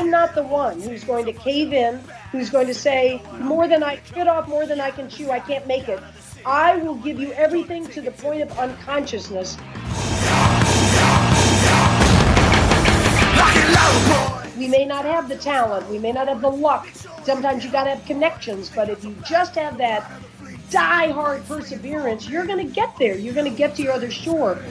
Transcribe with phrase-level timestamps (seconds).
[0.00, 2.00] I'm not the one who's going to cave in,
[2.32, 5.40] who's going to say, more than I fit off more than I can chew, I
[5.40, 6.00] can't make it.
[6.46, 9.58] I will give you everything to the point of unconsciousness.
[14.56, 16.88] We may not have the talent, we may not have the luck.
[17.22, 20.10] Sometimes you got to have connections, but if you just have that
[20.70, 23.18] die hard perseverance, you're to get there.
[23.18, 24.62] You're to get to your other shore.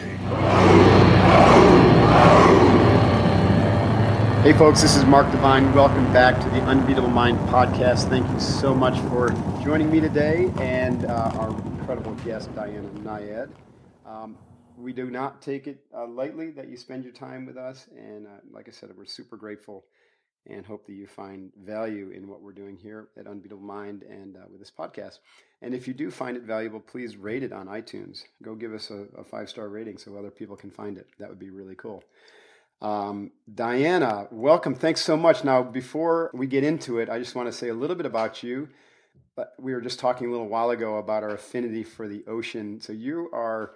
[4.42, 5.74] Hey, folks, this is Mark Divine.
[5.74, 8.08] Welcome back to the Unbeatable Mind podcast.
[8.08, 13.50] Thank you so much for joining me today and uh, our incredible guest, Diana Nyad.
[14.06, 14.38] Um,
[14.78, 17.90] we do not take it uh, lightly that you spend your time with us.
[17.98, 19.84] And uh, like I said, we're super grateful
[20.48, 24.38] and hope that you find value in what we're doing here at Unbeatable Mind and
[24.38, 25.20] uh, with this podcast.
[25.62, 28.24] And if you do find it valuable, please rate it on iTunes.
[28.42, 31.08] Go give us a, a five star rating so other people can find it.
[31.20, 32.06] That would be really cool.
[32.82, 34.74] Um, Diana, welcome.
[34.74, 35.44] Thanks so much.
[35.44, 38.42] Now, before we get into it, I just want to say a little bit about
[38.44, 38.70] you.
[39.58, 42.82] We were just talking a little while ago about our affinity for the ocean.
[42.82, 43.72] So, you are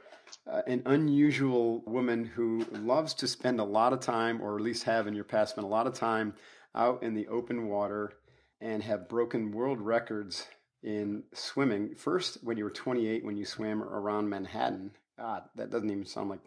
[0.50, 4.84] uh, an unusual woman who loves to spend a lot of time, or at least
[4.84, 6.34] have in your past spent a lot of time
[6.76, 8.14] out in the open water
[8.60, 10.48] and have broken world records
[10.82, 11.96] in swimming.
[11.96, 14.92] First, when you were 28, when you swam around Manhattan.
[15.18, 16.40] God, that doesn't even sound like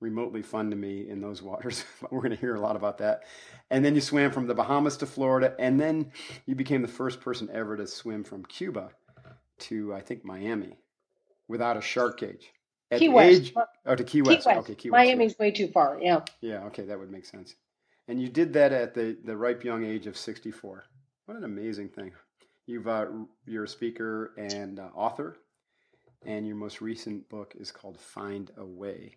[0.00, 1.84] remotely fun to me in those waters.
[2.10, 3.22] We're going to hear a lot about that.
[3.70, 6.12] And then you swam from the Bahamas to Florida, and then
[6.44, 8.90] you became the first person ever to swim from Cuba
[9.58, 10.76] to, I think, Miami
[11.48, 12.52] without a shark cage.
[12.90, 13.40] At Key West.
[13.40, 13.54] Age,
[13.86, 14.44] oh, to Key West.
[14.44, 14.58] Key West.
[14.58, 15.06] Okay, Key West.
[15.06, 15.98] Miami's way too far.
[16.00, 16.20] Yeah.
[16.40, 16.64] Yeah.
[16.66, 17.54] Okay, that would make sense.
[18.08, 20.84] And you did that at the the ripe young age of 64.
[21.24, 22.12] What an amazing thing.
[22.66, 23.06] You've uh,
[23.44, 25.36] you're a speaker and uh, author,
[26.24, 29.16] and your most recent book is called Find a Way.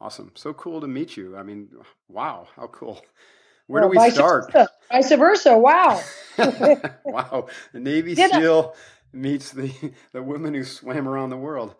[0.00, 0.32] Awesome.
[0.34, 1.36] So cool to meet you.
[1.36, 1.68] I mean,
[2.08, 3.00] wow, how cool.
[3.66, 4.50] Where well, do we vice start?
[4.50, 4.70] Versa.
[4.90, 5.58] Vice versa.
[5.58, 6.00] Wow.
[7.04, 7.48] wow.
[7.72, 8.78] The Navy Did SEAL I...
[9.16, 9.70] meets the,
[10.12, 11.74] the women who swam around the world.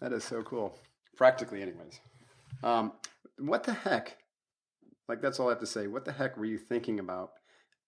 [0.00, 0.78] That is so cool.
[1.16, 2.00] Practically, anyways.
[2.62, 2.92] Um,
[3.38, 4.18] what the heck?
[5.08, 5.86] Like, that's all I have to say.
[5.86, 7.32] What the heck were you thinking about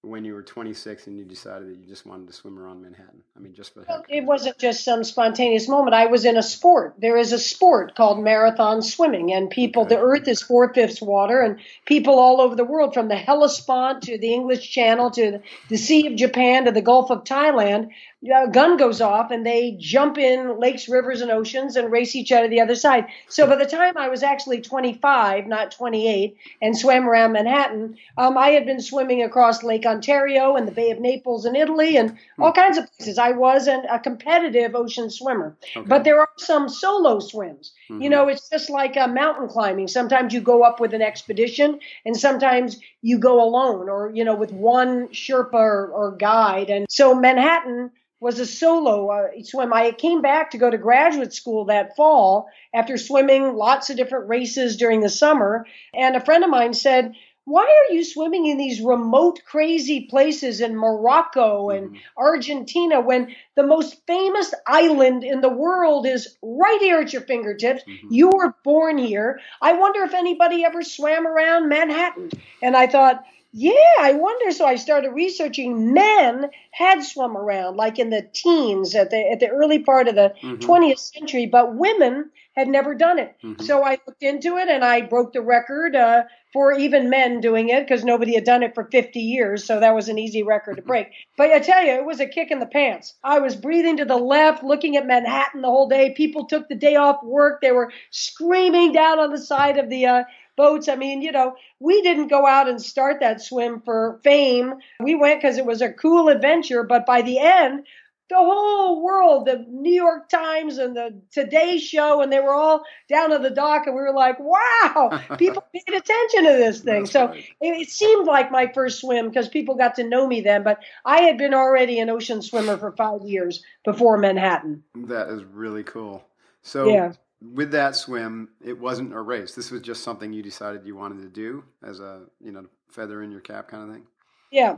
[0.03, 3.23] when you were 26 and you decided that you just wanted to swim around Manhattan?
[3.37, 3.87] I mean, just for.
[4.09, 5.95] It wasn't just some spontaneous moment.
[5.95, 6.95] I was in a sport.
[6.99, 9.95] There is a sport called marathon swimming, and people, okay.
[9.95, 14.03] the earth is four fifths water, and people all over the world, from the Hellespont
[14.03, 17.91] to the English Channel to the Sea of Japan to the Gulf of Thailand,
[18.31, 22.31] a gun goes off and they jump in lakes, rivers, and oceans and race each
[22.31, 23.07] other the other side.
[23.29, 28.39] So by the time I was actually 25, not 28, and swam around Manhattan, um,
[28.39, 32.17] I had been swimming across Lake Ontario and the Bay of Naples in Italy and
[32.39, 32.61] all hmm.
[32.61, 33.19] kinds of places.
[33.19, 35.57] I was an, a competitive ocean swimmer.
[35.77, 35.87] Okay.
[35.87, 37.73] But there are some solo swims.
[37.91, 38.03] Mm-hmm.
[38.03, 39.89] You know, it's just like uh, mountain climbing.
[39.89, 44.37] Sometimes you go up with an expedition and sometimes you go alone or, you know,
[44.37, 46.71] with one Sherpa or, or guide.
[46.71, 47.91] And so Manhattan
[48.23, 49.73] was a solo uh, swim.
[49.73, 54.29] I came back to go to graduate school that fall after swimming lots of different
[54.29, 55.67] races during the summer.
[55.93, 60.61] And a friend of mine said, why are you swimming in these remote, crazy places
[60.61, 61.97] in Morocco and mm-hmm.
[62.17, 67.83] Argentina when the most famous island in the world is right here at your fingertips?
[67.83, 68.07] Mm-hmm.
[68.13, 69.41] You were born here.
[69.61, 72.31] I wonder if anybody ever swam around Manhattan.
[72.63, 74.51] And I thought, yeah, I wonder.
[74.51, 75.93] So I started researching.
[75.93, 80.15] Men had swum around, like in the teens, at the at the early part of
[80.15, 80.55] the mm-hmm.
[80.55, 83.35] 20th century, but women had never done it.
[83.43, 83.63] Mm-hmm.
[83.63, 87.69] So I looked into it, and I broke the record uh, for even men doing
[87.69, 89.65] it because nobody had done it for 50 years.
[89.65, 91.09] So that was an easy record to break.
[91.37, 93.15] But I tell you, it was a kick in the pants.
[93.25, 96.15] I was breathing to the left, looking at Manhattan the whole day.
[96.15, 97.61] People took the day off work.
[97.61, 100.25] They were screaming down on the side of the uh,
[100.57, 100.89] boats.
[100.89, 104.75] I mean, you know, we didn't go out and start that swim for fame.
[105.01, 106.83] We went because it was a cool adventure.
[106.83, 107.85] But by the end,
[108.29, 112.83] the whole world, the New York Times and the Today Show, and they were all
[113.09, 117.03] down at the dock, and we were like, "Wow, people paid attention to this thing."
[117.03, 117.45] That's so right.
[117.61, 120.63] it, it, seemed like my first swim because people got to know me then.
[120.63, 124.83] But I had been already an ocean swimmer for five years before Manhattan.
[124.95, 126.25] That is really cool.
[126.63, 127.13] So yeah
[127.55, 129.55] with that swim, it wasn't a race.
[129.55, 133.23] This was just something you decided you wanted to do as a you know feather
[133.23, 134.07] in your cap kind of thing.
[134.51, 134.77] Yeah.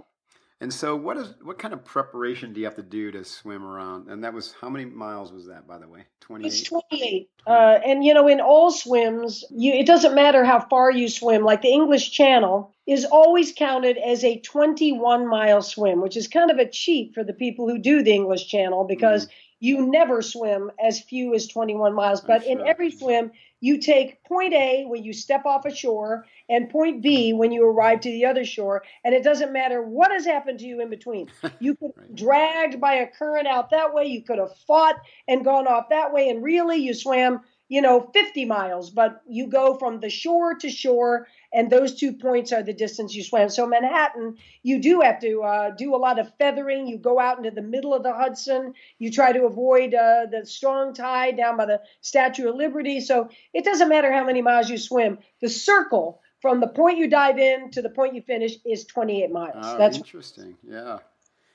[0.60, 3.64] And so, what is what kind of preparation do you have to do to swim
[3.64, 4.08] around?
[4.08, 6.04] And that was how many miles was that, by the way?
[6.20, 6.46] Twenty.
[6.46, 7.28] It's twenty-eight.
[7.46, 11.42] Uh, and you know, in all swims, you it doesn't matter how far you swim.
[11.42, 16.50] Like the English Channel is always counted as a twenty-one mile swim, which is kind
[16.50, 19.26] of a cheat for the people who do the English Channel because.
[19.26, 22.20] Mm-hmm you never swim as few as 21 miles.
[22.20, 22.52] But sure.
[22.52, 23.30] in every swim,
[23.60, 27.66] you take point A when you step off a shore and point B when you
[27.66, 28.82] arrive to the other shore.
[29.04, 31.30] And it doesn't matter what has happened to you in between.
[31.60, 32.14] You could right.
[32.14, 34.06] dragged by a current out that way.
[34.06, 34.96] You could have fought
[35.28, 36.28] and gone off that way.
[36.28, 40.68] And really, you swam you know, 50 miles, but you go from the shore to
[40.68, 43.48] shore, and those two points are the distance you swim.
[43.48, 46.86] So, Manhattan, you do have to uh, do a lot of feathering.
[46.86, 48.74] You go out into the middle of the Hudson.
[48.98, 53.00] You try to avoid uh, the strong tide down by the Statue of Liberty.
[53.00, 55.18] So, it doesn't matter how many miles you swim.
[55.40, 59.30] The circle from the point you dive in to the point you finish is 28
[59.30, 59.54] miles.
[59.56, 60.56] Oh, That's interesting.
[60.62, 60.98] Yeah.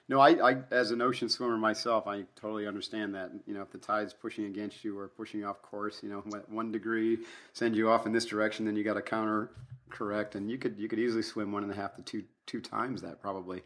[0.09, 3.29] No, I, I, as an ocean swimmer myself, I totally understand that.
[3.45, 6.23] You know, if the tide's pushing against you or pushing you off course, you know,
[6.47, 7.19] one degree
[7.53, 9.51] send you off in this direction, then you got to counter
[9.91, 12.59] correct, and you could you could easily swim one and a half to two two
[12.59, 13.61] times that probably.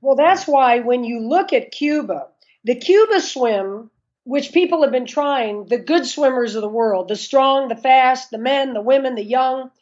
[0.00, 2.28] Well, that's why when you look at Cuba,
[2.62, 3.90] the Cuba swim,
[4.22, 8.30] which people have been trying, the good swimmers of the world, the strong, the fast,
[8.30, 9.72] the men, the women, the young,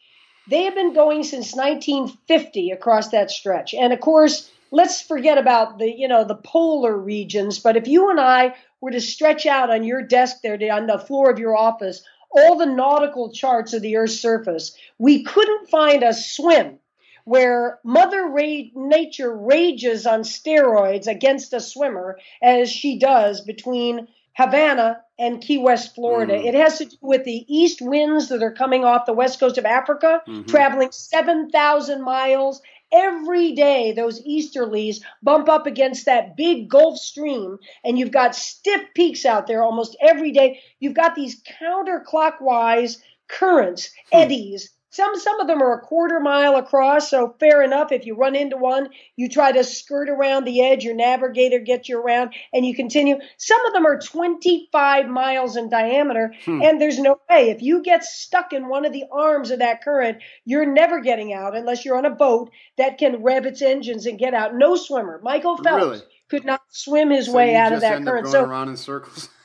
[0.49, 5.79] they have been going since 1950 across that stretch, and of course let's forget about
[5.79, 9.71] the you know the polar regions but if you and i were to stretch out
[9.71, 13.83] on your desk there on the floor of your office all the nautical charts of
[13.83, 16.79] the earth's surface we couldn't find a swim
[17.25, 25.03] where mother Ra- nature rages on steroids against a swimmer as she does between Havana
[25.19, 26.35] and Key West, Florida.
[26.35, 26.47] Mm.
[26.47, 29.59] It has to do with the east winds that are coming off the west coast
[29.59, 30.49] of Africa, mm-hmm.
[30.49, 37.99] traveling 7,000 miles every day those easterlies bump up against that big Gulf Stream, and
[37.99, 40.61] you've got stiff peaks out there almost every day.
[40.81, 42.99] You've got these counterclockwise
[43.29, 44.19] currents, hmm.
[44.19, 47.93] eddies some some of them are a quarter mile across, so fair enough.
[47.93, 50.85] If you run into one, you try to skirt around the edge.
[50.85, 53.17] Your navigator gets you around, and you continue.
[53.39, 56.61] Some of them are 25 miles in diameter, hmm.
[56.62, 57.49] and there's no way.
[57.49, 61.33] If you get stuck in one of the arms of that current, you're never getting
[61.33, 64.55] out unless you're on a boat that can rev its engines and get out.
[64.55, 66.00] No swimmer, Michael Phelps, really?
[66.29, 68.29] could not swim his so way out of that current.
[68.29, 69.31] so around in circles.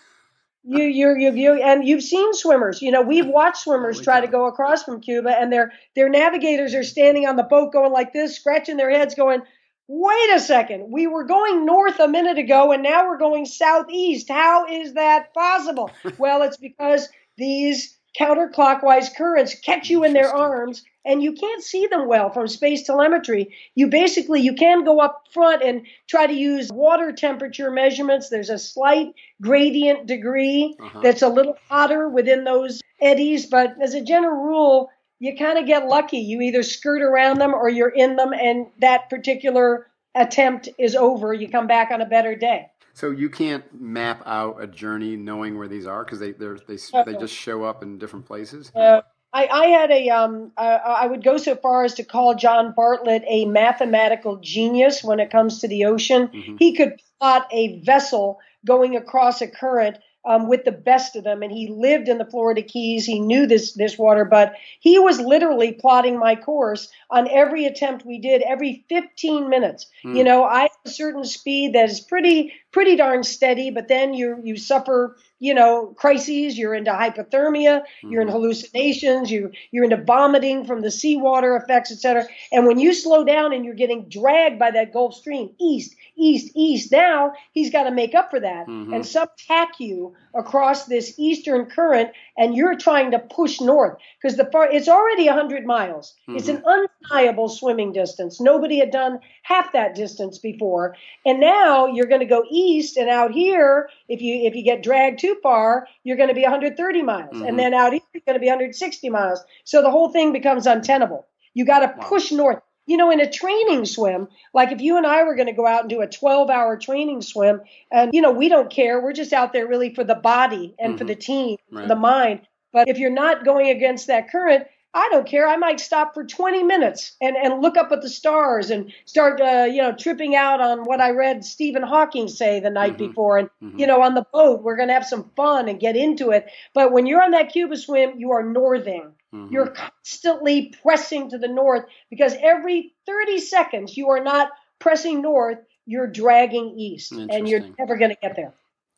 [0.68, 2.82] you you you you and you've seen swimmers.
[2.82, 6.76] You know we've watched swimmers try to go across from cuba and their their navigators
[6.76, 9.42] are standing on the boat going like this scratching their heads going
[9.88, 10.92] wait a second.
[10.92, 14.30] We were going north a minute ago and now we're going southeast.
[14.30, 15.90] How is that possible?
[16.18, 21.88] Well it's because these counterclockwise currents catch you in their arms and you can't see
[21.88, 23.56] them well from space telemetry.
[23.76, 28.30] You basically you can go up front and try to use water temperature measurements.
[28.30, 31.00] There's a slight gradient degree uh-huh.
[31.02, 34.90] that's a little hotter within those eddies, but as a general rule,
[35.20, 36.20] you kind of get lucky.
[36.20, 41.34] You either skirt around them or you're in them and that particular attempt is over.
[41.34, 42.68] You come back on a better day.
[42.98, 47.16] So you can't map out a journey knowing where these are because they they they
[47.20, 48.72] just show up in different places.
[48.74, 49.02] Uh,
[49.32, 52.74] I, I had a um, uh, I would go so far as to call John
[52.76, 56.30] Bartlett a mathematical genius when it comes to the ocean.
[56.30, 56.56] Mm-hmm.
[56.58, 61.42] He could plot a vessel going across a current um, with the best of them.
[61.42, 63.06] And he lived in the Florida Keys.
[63.06, 68.06] He knew this this water, but he was literally plotting my course on every attempt
[68.06, 69.88] we did every 15 minutes.
[70.04, 70.16] Hmm.
[70.16, 74.14] You know, I have a certain speed that is pretty pretty darn steady, but then
[74.14, 76.58] you you suffer you know crises.
[76.58, 77.84] You're into hypothermia.
[78.02, 78.12] Hmm.
[78.12, 79.32] You're in hallucinations.
[79.32, 82.26] You you're into vomiting from the seawater effects, etc.
[82.52, 86.52] And when you slow down and you're getting dragged by that Gulf Stream east, east,
[86.56, 88.94] east, now he's got to make up for that mm-hmm.
[88.94, 94.46] and subtack you across this eastern current and you're trying to push north because the
[94.46, 96.16] far it's already 100 miles.
[96.22, 96.38] Mm-hmm.
[96.38, 98.40] it's an undeniable swimming distance.
[98.40, 100.96] Nobody had done half that distance before.
[101.26, 104.84] And now you're going to go east and out here if you if you get
[104.84, 107.34] dragged too far you're going to be 130 miles.
[107.34, 107.46] Mm-hmm.
[107.46, 109.44] and then out here you're going to be 160 miles.
[109.64, 111.28] So the whole thing becomes untenable.
[111.54, 112.08] You got to wow.
[112.08, 115.48] push north you know, in a training swim, like if you and I were going
[115.48, 118.72] to go out and do a 12 hour training swim, and, you know, we don't
[118.72, 119.02] care.
[119.02, 120.98] We're just out there really for the body and mm-hmm.
[120.98, 121.84] for the team, right.
[121.84, 122.42] for the mind.
[122.72, 124.68] But if you're not going against that current,
[124.98, 125.48] I don't care.
[125.48, 129.40] I might stop for 20 minutes and, and look up at the stars and start,
[129.40, 133.10] uh, you know, tripping out on what I read Stephen Hawking say the night mm-hmm.
[133.10, 133.38] before.
[133.38, 133.78] And, mm-hmm.
[133.78, 136.48] you know, on the boat, we're going to have some fun and get into it.
[136.74, 139.12] But when you're on that Cuba swim, you are northing.
[139.36, 139.54] Mm-hmm.
[139.54, 144.50] You're constantly pressing to the north because every 30 seconds you are not
[144.80, 148.54] pressing north, you're dragging east and you're never going to get there.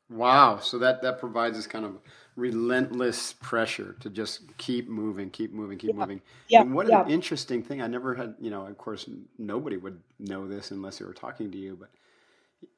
[0.10, 0.60] Wow.
[0.60, 1.98] So that, that provides us kind of
[2.40, 6.00] relentless pressure to just keep moving, keep moving, keep yeah.
[6.00, 6.22] moving.
[6.48, 6.62] Yeah.
[6.62, 7.04] And what yeah.
[7.04, 7.82] an interesting thing.
[7.82, 11.52] I never had, you know, of course, nobody would know this unless they were talking
[11.52, 11.90] to you, but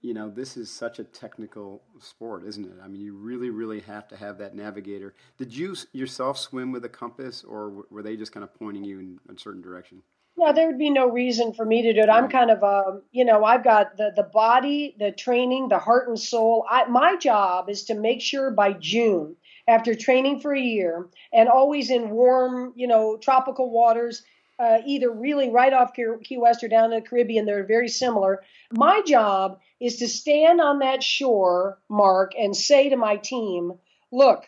[0.02, 2.74] you know, this is such a technical sport, isn't it?
[2.84, 5.14] I mean, you really, really have to have that navigator.
[5.38, 9.00] Did you yourself swim with a compass, or were they just kind of pointing you
[9.00, 10.04] in a certain direction?
[10.38, 12.10] No, there would be no reason for me to do it.
[12.10, 16.08] I'm kind of, um, you know, I've got the the body, the training, the heart
[16.08, 16.66] and soul.
[16.70, 19.36] I, my job is to make sure by June,
[19.68, 24.24] after training for a year and always in warm, you know, tropical waters,
[24.60, 28.44] uh, either really right off Key West or down in the Caribbean, they're very similar.
[28.72, 33.74] My job is to stand on that shore, Mark, and say to my team,
[34.12, 34.46] look,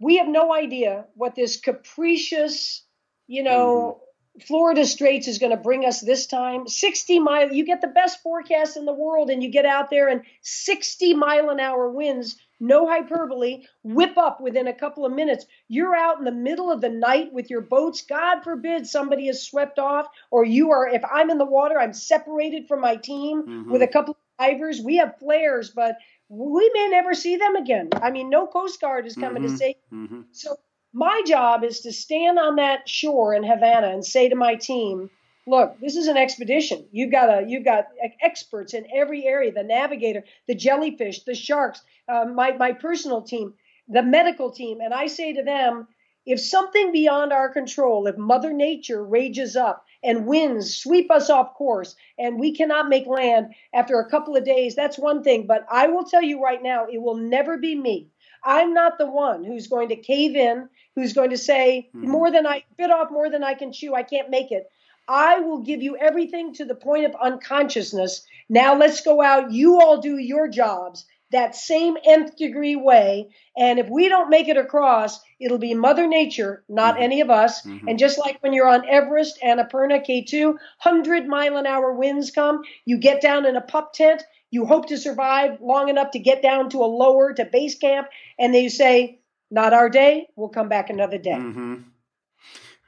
[0.00, 2.82] we have no idea what this capricious,
[3.28, 4.04] you know, mm-hmm
[4.40, 7.52] Florida Straits is going to bring us this time 60 mile.
[7.52, 11.14] You get the best forecast in the world, and you get out there and 60
[11.14, 15.46] mile an hour winds, no hyperbole, whip up within a couple of minutes.
[15.68, 18.02] You're out in the middle of the night with your boats.
[18.02, 20.88] God forbid somebody is swept off, or you are.
[20.88, 23.70] If I'm in the water, I'm separated from my team mm-hmm.
[23.72, 24.80] with a couple of divers.
[24.80, 25.96] We have flares, but
[26.28, 27.90] we may never see them again.
[27.94, 29.52] I mean, no Coast Guard is coming mm-hmm.
[29.52, 29.76] to save.
[29.92, 30.20] Mm-hmm.
[30.32, 30.56] So
[30.92, 35.10] my job is to stand on that shore in Havana and say to my team,
[35.46, 36.86] look, this is an expedition.
[36.92, 37.88] You've got a, you've got
[38.22, 43.54] experts in every area, the navigator, the jellyfish, the sharks, uh, my, my personal team,
[43.88, 44.80] the medical team.
[44.80, 45.88] And I say to them,
[46.26, 51.54] if something beyond our control, if Mother Nature rages up and winds sweep us off
[51.54, 55.46] course and we cannot make land after a couple of days, that's one thing.
[55.46, 58.08] But I will tell you right now, it will never be me.
[58.42, 62.08] I'm not the one who's going to cave in who's going to say mm-hmm.
[62.08, 63.94] more than I bit off more than I can chew.
[63.94, 64.70] I can't make it.
[65.06, 68.26] I will give you everything to the point of unconsciousness.
[68.48, 69.52] Now let's go out.
[69.52, 73.28] You all do your jobs that same nth degree way.
[73.56, 77.02] And if we don't make it across, it'll be Mother Nature, not mm-hmm.
[77.02, 77.62] any of us.
[77.62, 77.88] Mm-hmm.
[77.88, 82.62] And just like when you're on Everest, Annapurna, K2, 100 mile an hour winds come,
[82.84, 86.40] you get down in a pup tent, you hope to survive long enough to get
[86.40, 88.06] down to a lower, to base camp,
[88.38, 89.18] and they say,
[89.50, 90.28] not our day.
[90.36, 91.32] We'll come back another day.
[91.32, 91.74] Mm-hmm.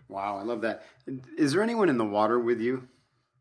[0.08, 0.84] Wow, I love that.
[1.36, 2.86] Is there anyone in the water with you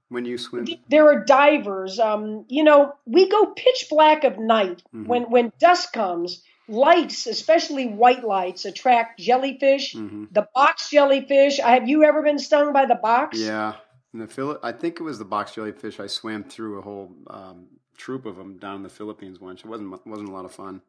[0.10, 0.68] when you swim?
[0.90, 2.00] There are divers.
[2.00, 5.06] Um, you know, we go pitch black of night mm-hmm.
[5.06, 6.44] when when dusk comes.
[6.68, 9.94] Lights, especially white lights, attract jellyfish.
[9.94, 10.26] Mm-hmm.
[10.32, 11.60] The box jellyfish.
[11.60, 13.38] Have you ever been stung by the box?
[13.38, 13.76] Yeah,
[14.14, 16.00] in the Phil- I think it was the box jellyfish.
[16.00, 17.68] I swam through a whole um,
[17.98, 19.60] troop of them down in the Philippines once.
[19.60, 20.82] It wasn't wasn't a lot of fun.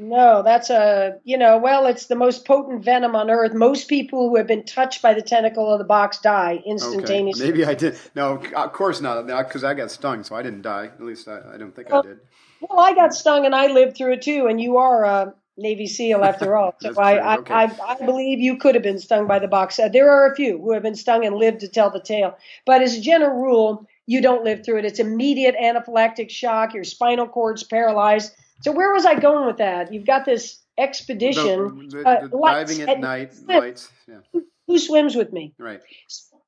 [0.00, 3.52] No, that's a, you know, well, it's the most potent venom on earth.
[3.52, 7.46] Most people who have been touched by the tentacle of the box die instantaneously.
[7.46, 7.52] Okay.
[7.52, 7.98] Maybe I did.
[8.14, 10.84] No, of course not, because I got stung, so I didn't die.
[10.86, 12.20] At least I, I don't think well, I did.
[12.60, 15.88] Well, I got stung and I lived through it too, and you are a Navy
[15.88, 16.76] SEAL after all.
[16.80, 17.52] So I, okay.
[17.52, 19.80] I, I, I, believe you could have been stung by the box.
[19.80, 22.36] Uh, there are a few who have been stung and lived to tell the tale.
[22.64, 24.84] But as a general rule, you don't live through it.
[24.84, 26.72] It's immediate anaphylactic shock.
[26.72, 29.92] Your spinal cord's paralyzed so where was I going with that?
[29.92, 31.88] You've got this expedition.
[31.88, 33.90] The, the, uh, the diving at, at night, lights.
[34.06, 34.20] Yeah.
[34.32, 35.54] Who, who swims with me?
[35.58, 35.80] Right.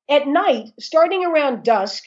[0.09, 2.03] At night, starting around dusk,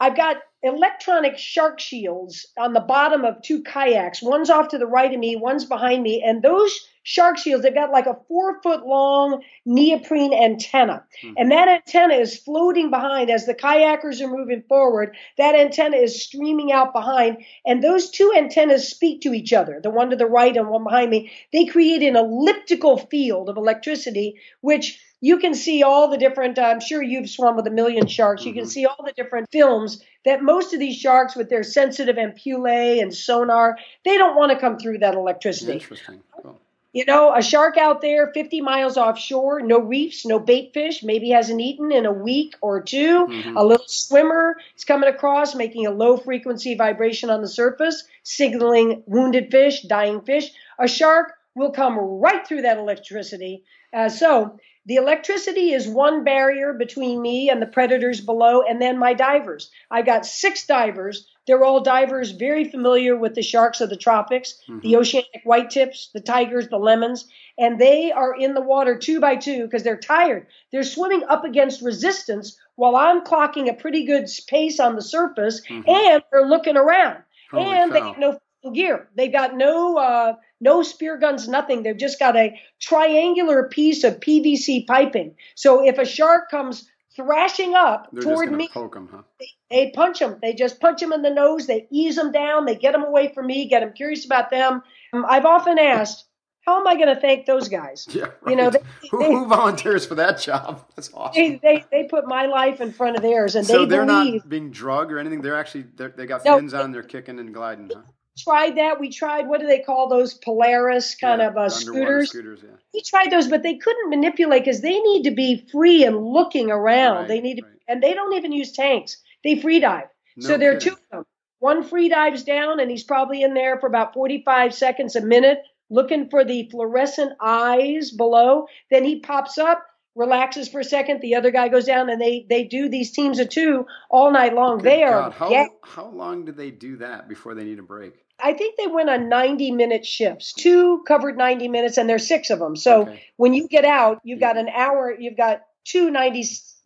[0.00, 4.22] I've got electronic shark shields on the bottom of two kayaks.
[4.22, 7.72] One's off to the right of me, one's behind me, and those shark shields, they've
[7.72, 11.04] got like a four foot long neoprene antenna.
[11.22, 11.34] Mm-hmm.
[11.38, 15.16] And that antenna is floating behind as the kayakers are moving forward.
[15.38, 17.44] That antenna is streaming out behind.
[17.64, 20.82] And those two antennas speak to each other, the one to the right and one
[20.82, 21.30] behind me.
[21.52, 26.80] They create an elliptical field of electricity, which you can see all the different, I'm
[26.80, 28.44] sure you've swum with a million sharks.
[28.44, 28.70] You can mm-hmm.
[28.70, 33.14] see all the different films that most of these sharks with their sensitive ampullae and
[33.14, 35.72] sonar, they don't want to come through that electricity.
[35.72, 36.20] Interesting.
[36.42, 36.60] Cool.
[36.92, 41.28] You know, a shark out there 50 miles offshore, no reefs, no bait fish, maybe
[41.28, 43.56] hasn't eaten in a week or 2 mm-hmm.
[43.56, 49.02] A little swimmer is coming across, making a low frequency vibration on the surface, signaling
[49.06, 50.50] wounded fish, dying fish.
[50.78, 53.64] A shark will come right through that electricity.
[53.92, 58.98] Uh, so the electricity is one barrier between me and the predators below, and then
[58.98, 59.70] my divers.
[59.90, 61.26] I got six divers.
[61.46, 64.80] They're all divers very familiar with the sharks of the tropics, mm-hmm.
[64.80, 67.28] the oceanic white tips, the tigers, the lemons,
[67.58, 70.46] and they are in the water two by two because they're tired.
[70.70, 75.62] They're swimming up against resistance while I'm clocking a pretty good pace on the surface,
[75.68, 75.88] mm-hmm.
[75.88, 77.22] and they're looking around.
[77.50, 77.98] Holy and cow.
[77.98, 79.08] they have no gear.
[79.16, 81.82] They've got no uh, no spear guns, nothing.
[81.82, 85.34] They've just got a triangular piece of PVC piping.
[85.54, 89.22] So if a shark comes thrashing up They're toward me, them, huh?
[89.40, 90.38] they, they, punch them.
[90.42, 91.66] They just punch them in the nose.
[91.66, 92.66] They ease them down.
[92.66, 93.68] They get them away from me.
[93.68, 94.82] Get them curious about them.
[95.12, 96.24] Um, I've often asked,
[96.66, 98.06] how am I going to thank those guys?
[98.12, 98.50] Yeah, right.
[98.50, 100.84] You know, they, who, they- who volunteers for that job?
[100.96, 101.40] That's awesome.
[101.42, 104.42] They, they, they put my life in front of theirs, and so they they're believe.
[104.42, 105.40] not being drugged or anything.
[105.42, 106.56] They're actually they're, they got No.
[106.58, 106.92] fins on.
[106.92, 107.90] They're kicking and gliding.
[107.94, 108.02] Huh?
[108.36, 109.00] Tried that.
[109.00, 112.30] We tried what do they call those Polaris kind Yeah, of uh, scooters?
[112.30, 112.76] Scooters, yeah.
[112.94, 116.70] We tried those, but they couldn't manipulate because they need to be free and looking
[116.70, 117.16] around.
[117.16, 117.72] Right, they need to, right.
[117.88, 119.16] and they don't even use tanks.
[119.44, 120.08] They free dive.
[120.36, 121.24] No so there are two of them.
[121.58, 125.62] One free dives down, and he's probably in there for about 45 seconds, a minute,
[125.88, 128.66] looking for the fluorescent eyes below.
[128.90, 129.82] Then he pops up,
[130.16, 131.20] relaxes for a second.
[131.20, 134.54] The other guy goes down, and they they do these teams of two all night
[134.54, 134.78] long.
[134.78, 135.30] Good they are.
[135.30, 138.14] How ga- how long do they do that before they need a break?
[138.38, 140.52] I think they went on 90 minute shifts.
[140.52, 142.76] Two covered 90 minutes, and there's six of them.
[142.76, 143.22] So Okay.
[143.36, 146.44] when you get out, you've got an hour, you've got two 90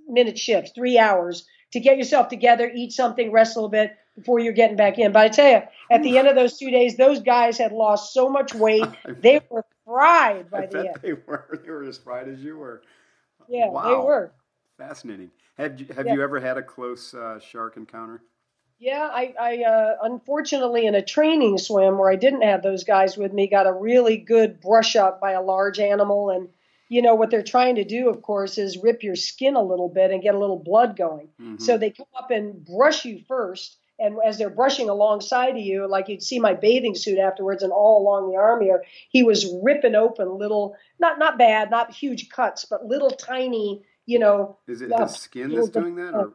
[0.09, 4.39] minute shifts, three hours to get yourself together, eat something, rest a little bit before
[4.39, 5.11] you're getting back in.
[5.13, 8.13] But I tell you, at the end of those two days, those guys had lost
[8.13, 8.87] so much weight.
[9.21, 10.97] They were fried by I the end.
[11.03, 11.61] they were.
[11.65, 12.83] They were as fried as you were.
[13.50, 14.33] Yeah, they were.
[14.78, 15.30] Fascinating.
[15.59, 16.14] Have you have Yeah.
[16.14, 18.23] you ever had a close uh, shark encounter?
[18.78, 23.14] Yeah, I, I uh, unfortunately in a training swim where I didn't have those guys
[23.16, 26.49] with me, got a really good brush up by a large animal, and
[26.88, 29.90] you know what they're trying to do, of course, is rip your skin a little
[29.90, 31.28] bit and get a little blood going.
[31.38, 31.61] Mhm.
[31.61, 35.87] So they come up and brush you first, and as they're brushing alongside of you,
[35.88, 39.52] like you'd see my bathing suit afterwards, and all along the arm here, he was
[39.62, 44.83] ripping open little, not not bad, not huge cuts, but little tiny, you know, Is
[44.83, 46.14] it uh, his skin that's doing that?
[46.14, 46.33] Uh, or?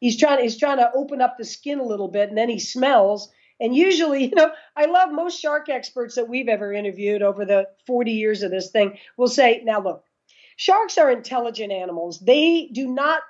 [0.00, 2.58] he's trying he's trying to open up the skin a little bit and then he
[2.58, 7.44] smells and usually you know i love most shark experts that we've ever interviewed over
[7.44, 10.04] the 40 years of this thing will say now look
[10.56, 13.22] sharks are intelligent animals they do not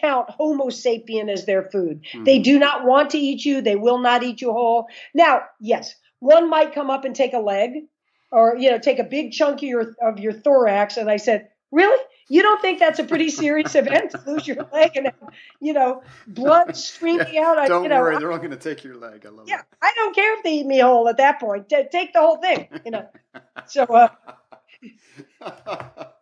[0.00, 2.02] count homo sapien as their food.
[2.24, 2.44] They Mhm.
[2.44, 3.60] do not want to eat you.
[3.60, 4.86] They will not eat you whole.
[5.14, 7.70] Now yes one might come up and take a leg
[8.30, 10.96] or you know take a big chunk of your of your thorax.
[10.96, 12.04] And i said really?
[12.28, 15.14] You don't think that's a pretty serious event to lose your leg and have,
[15.60, 17.58] you know blood streaming out?
[17.58, 19.24] I, Don't you know worry, I- they're all going to take your leg.
[19.26, 19.50] I love it.
[19.50, 21.68] yeah i don't care if they eat me whole at that point.
[21.68, 23.06] Ta- take the whole thing you know.
[23.66, 24.08] So uh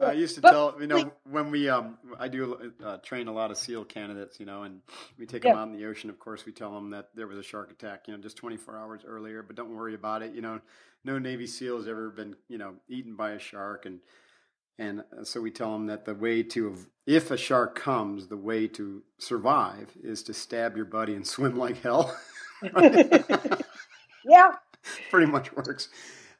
[0.00, 3.32] I used to But- tell you know when we um I do uh, train a
[3.32, 4.80] lot of SEAL candidates you know and
[5.18, 5.52] we take Yeah.
[5.52, 7.70] them out in the ocean of course we tell them that there was a shark
[7.70, 10.60] attack you know just 24 hours earlier but don't worry about it you know.
[11.04, 14.00] No Navy SEAL has ever been you know eaten by a shark and
[14.78, 18.36] and uh, so we tell them that the way to if a shark comes the
[18.36, 22.16] way to survive is to stab your buddy and swim like hell.
[24.24, 24.50] Yeah.
[25.10, 25.88] Pretty much works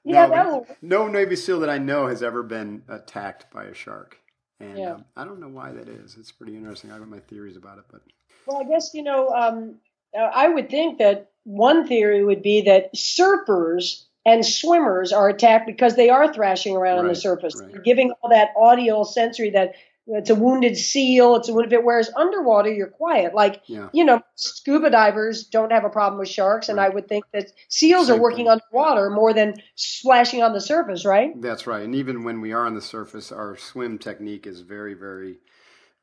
[0.04, 3.74] yeah no, that'll no Navy SEAL that I know has ever been attacked by a
[3.74, 4.18] shark.
[4.60, 4.94] And Yeah.
[4.94, 6.16] um, I don't know why that is.
[6.18, 6.90] It's pretty interesting.
[6.90, 8.02] I've got my theories about it, but
[8.46, 9.76] well i guess you know um
[10.18, 15.66] uh, i would think that one theory would be that surfers and swimmers are attacked
[15.66, 17.82] because they are thrashing around on the surface right.
[17.84, 19.72] Giving all that audio sensory that
[20.08, 23.88] it's a wounded seal it's a wounded bit whereas underwater you're quiet like yeah.
[23.92, 26.90] you know, scuba divers don't have a problem with sharks, and Right.
[26.90, 28.60] I would think that seals Same are working thing.
[28.72, 31.40] underwater more than splashing on the surface, right?
[31.40, 31.82] That's right.
[31.82, 35.38] And even when we are on the surface, our swim technique is very, very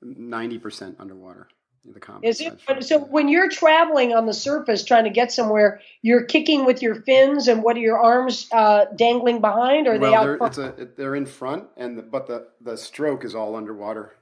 [0.04, 1.48] 90% underwater.
[1.94, 2.84] The combat Is it?
[2.84, 6.96] so when you're traveling on the surface trying to get somewhere, you're kicking with your
[6.96, 9.88] fins, and what are your arms uh, dangling behind?
[9.88, 10.24] Or are they out?
[10.24, 10.58] They're, front?
[10.58, 14.16] it's a, they're in front, and the, but the, the stroke is all underwater.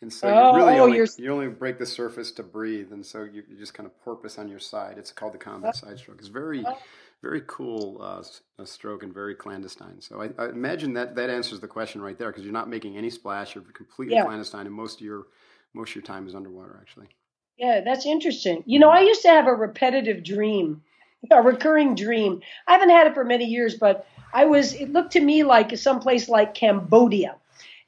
[0.00, 2.92] And so Oh, you really oh, only, you're- you only break the surface to breathe,
[2.92, 4.96] and so you, you just kind of porpoise on your side.
[4.96, 6.18] It's called the combat side stroke.
[6.20, 6.78] It's very, Oh.
[7.20, 8.22] very cool uh,
[8.60, 10.00] uh, stroke and very clandestine.
[10.00, 12.96] So I, I imagine that that answers the question right there because you're not making
[12.96, 13.54] any splash.
[13.56, 14.24] You're completely Yeah.
[14.24, 15.26] clandestine, and most of your
[15.74, 17.08] most of your time is underwater actually.
[17.56, 18.62] Yeah, that's interesting.
[18.66, 20.82] You know, I used to have a repetitive dream,
[21.30, 22.42] a recurring dream.
[22.66, 25.76] I haven't had it for many years, but I was, it looked to me like
[25.76, 27.36] someplace like Cambodia.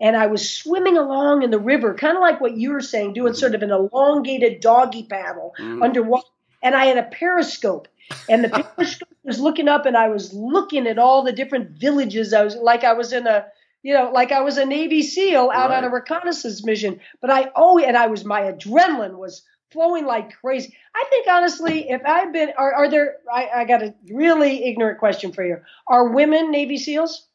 [0.00, 3.14] And I was swimming along in the river, kind of like what you were saying,
[3.14, 5.82] doing sort of an elongated doggy paddle Mhm.
[5.82, 6.26] underwater.
[6.62, 7.88] And I had a periscope,
[8.28, 12.32] and the periscope was looking up, and I was looking at all the different villages.
[12.32, 13.46] I was like I was in a,
[13.84, 17.00] you know, like I was a Navy SEAL out on a reconnaissance mission.
[17.20, 20.74] But I oh, and I was my adrenaline was flowing like crazy.
[20.96, 23.16] I think honestly, if I've been, are, are there?
[23.32, 25.58] I, I got a really ignorant question for you.
[25.86, 27.26] Are women Navy SEAls?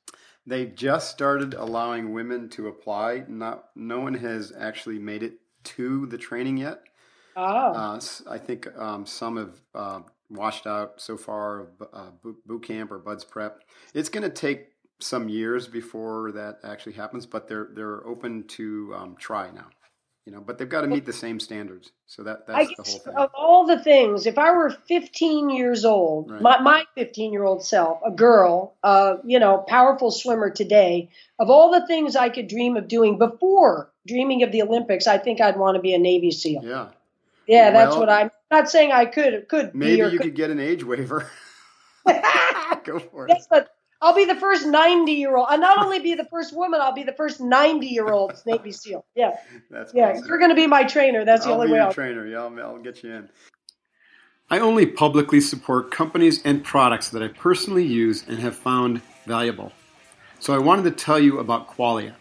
[0.48, 3.26] They just started allowing women to apply.
[3.28, 5.34] Not no one has actually made it
[5.66, 6.82] to the training yet.
[7.36, 10.00] Oh, Uh, I think um, some have uh,
[10.32, 13.62] washed out so far uh, boot camp or BUD/S Prep.
[13.94, 18.94] It's going to take some years before that actually happens, but they're they're open to
[18.96, 19.68] um, try now.
[20.26, 21.92] you know, but they've got to meet the same standards.
[22.06, 23.14] So that that's the whole thing.
[23.18, 26.42] of all the things, if I were 15 years old, Right.
[26.42, 31.10] my, my 15 year old self, a girl, uh, you know, powerful swimmer today,
[31.40, 35.18] of all the things I could dream of doing before dreaming of the Olympics, I
[35.18, 36.64] think I'd want to be a Navy SEAL.
[36.64, 36.90] Yeah,
[37.48, 40.22] Yeah, that's what I'm not saying I could could maybe you could.
[40.22, 41.28] could get an age waiver.
[42.84, 43.30] Go for it.
[43.30, 43.48] That's
[44.02, 45.48] I'll be the first 90 year old.
[45.50, 48.72] I'll not only be the first woman, I'll be the first 90 year old Navy
[48.72, 49.06] SEAL.
[49.16, 49.32] Yeah,
[49.70, 50.12] That's yeah.
[50.12, 50.28] awesome.
[50.28, 51.26] You're going to be my trainer.
[51.26, 51.94] That's the I'll only way I'll.
[51.94, 52.26] trainer.
[52.26, 53.30] Yeah, I'll, I'll get you in.
[54.50, 59.72] I only publicly support companies and products that I personally use and have found valuable.
[60.40, 62.14] So I wanted to tell you about Qualia.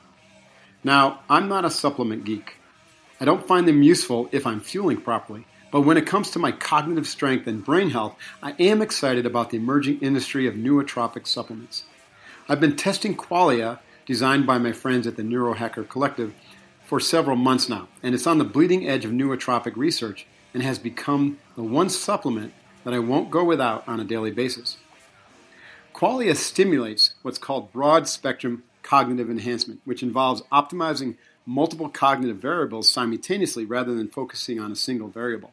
[0.84, 2.56] Now, I'm not a supplement geek.
[3.20, 5.46] I don't find them useful if I'm fueling properly.
[5.70, 9.50] But when it comes to my cognitive strength and brain health, I am excited about
[9.50, 11.84] the emerging industry of nootropic supplements.
[12.48, 16.32] I've been testing Qualia, designed by my friends at the Neurohacker Collective,
[16.84, 20.78] for several months now, and it's on the bleeding edge of nootropic research and has
[20.78, 22.54] become the one supplement
[22.84, 24.78] that I won't go without on a daily basis.
[25.94, 33.66] Qualia stimulates what's called broad spectrum cognitive enhancement, which involves optimizing multiple cognitive variables simultaneously
[33.66, 35.52] rather than focusing on a single variable.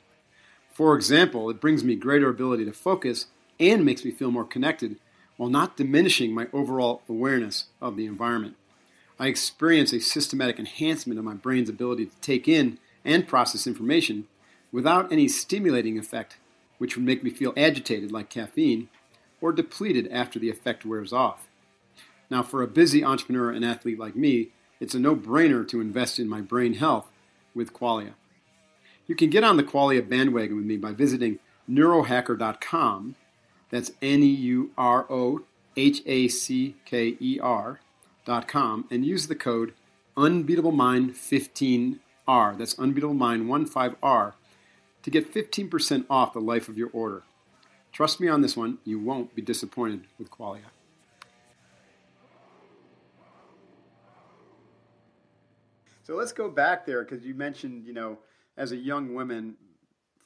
[0.76, 3.28] For example, it brings me greater ability to focus
[3.62, 4.98] and makes me feel more connected
[5.38, 8.58] while not diminishing my overall awareness of the environment.
[9.18, 14.28] I experience a systematic enhancement of my brain's ability to take in and process information
[14.70, 16.36] without any stimulating effect,
[16.78, 18.90] which would make me feel agitated like caffeine
[19.40, 21.48] or depleted after the effect wears off.
[22.30, 24.50] Now, for a busy entrepreneur and athlete like me,
[24.82, 27.08] it's a no brainer to invest in my brain health
[27.54, 28.16] with Qualia.
[29.08, 31.40] You can get on the Qualia bandwagon with me by visiting
[31.70, 33.16] neurohacker.com.
[33.70, 35.42] That's N E U R O
[35.76, 37.80] H A C K E R
[38.26, 39.74] dot com and use the code
[40.18, 42.58] unbeatablemind15R.
[42.58, 44.34] That's unbeatablemind15R
[45.04, 47.24] to get 15% off the life of your order.
[47.92, 50.72] Trust me on this one, you won't be disappointed with Qualia.
[56.04, 58.20] So let's go back there because you mentioned, you know,
[58.58, 59.56] as a young woman,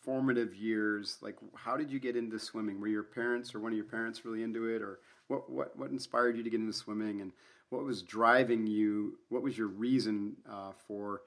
[0.01, 1.17] formative years.
[1.21, 2.79] Like, how did you get into swimming?
[2.79, 5.49] Were your parents or one of your parents really into it, or what?
[5.49, 7.31] What what inspired you to get into swimming, and
[7.69, 9.17] what was driving you?
[9.29, 11.21] What was your reason uh, for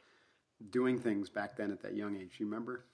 [0.71, 2.37] doing things back then at that young age?
[2.39, 2.85] You remember?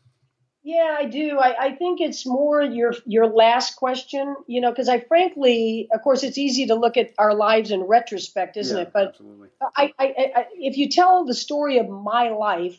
[0.64, 1.38] Yeah, I do.
[1.38, 6.02] I, I think it's more your your last question, you know, because I frankly, of
[6.02, 8.90] course, it's easy to look at our lives in retrospect, isn't Yeah, it?
[8.92, 9.48] But absolutely.
[9.62, 12.78] I, I, I, if you tell the story of my life,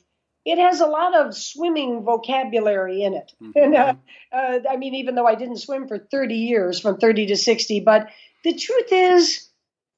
[0.52, 3.32] it has a lot of swimming vocabulary in it.
[3.42, 3.54] Mhm.
[3.64, 3.94] And uh,
[4.32, 7.82] uh, I mean, even though I didn't swim for 30 years, from 30 to 60,
[7.82, 8.08] but
[8.44, 9.48] the truth is,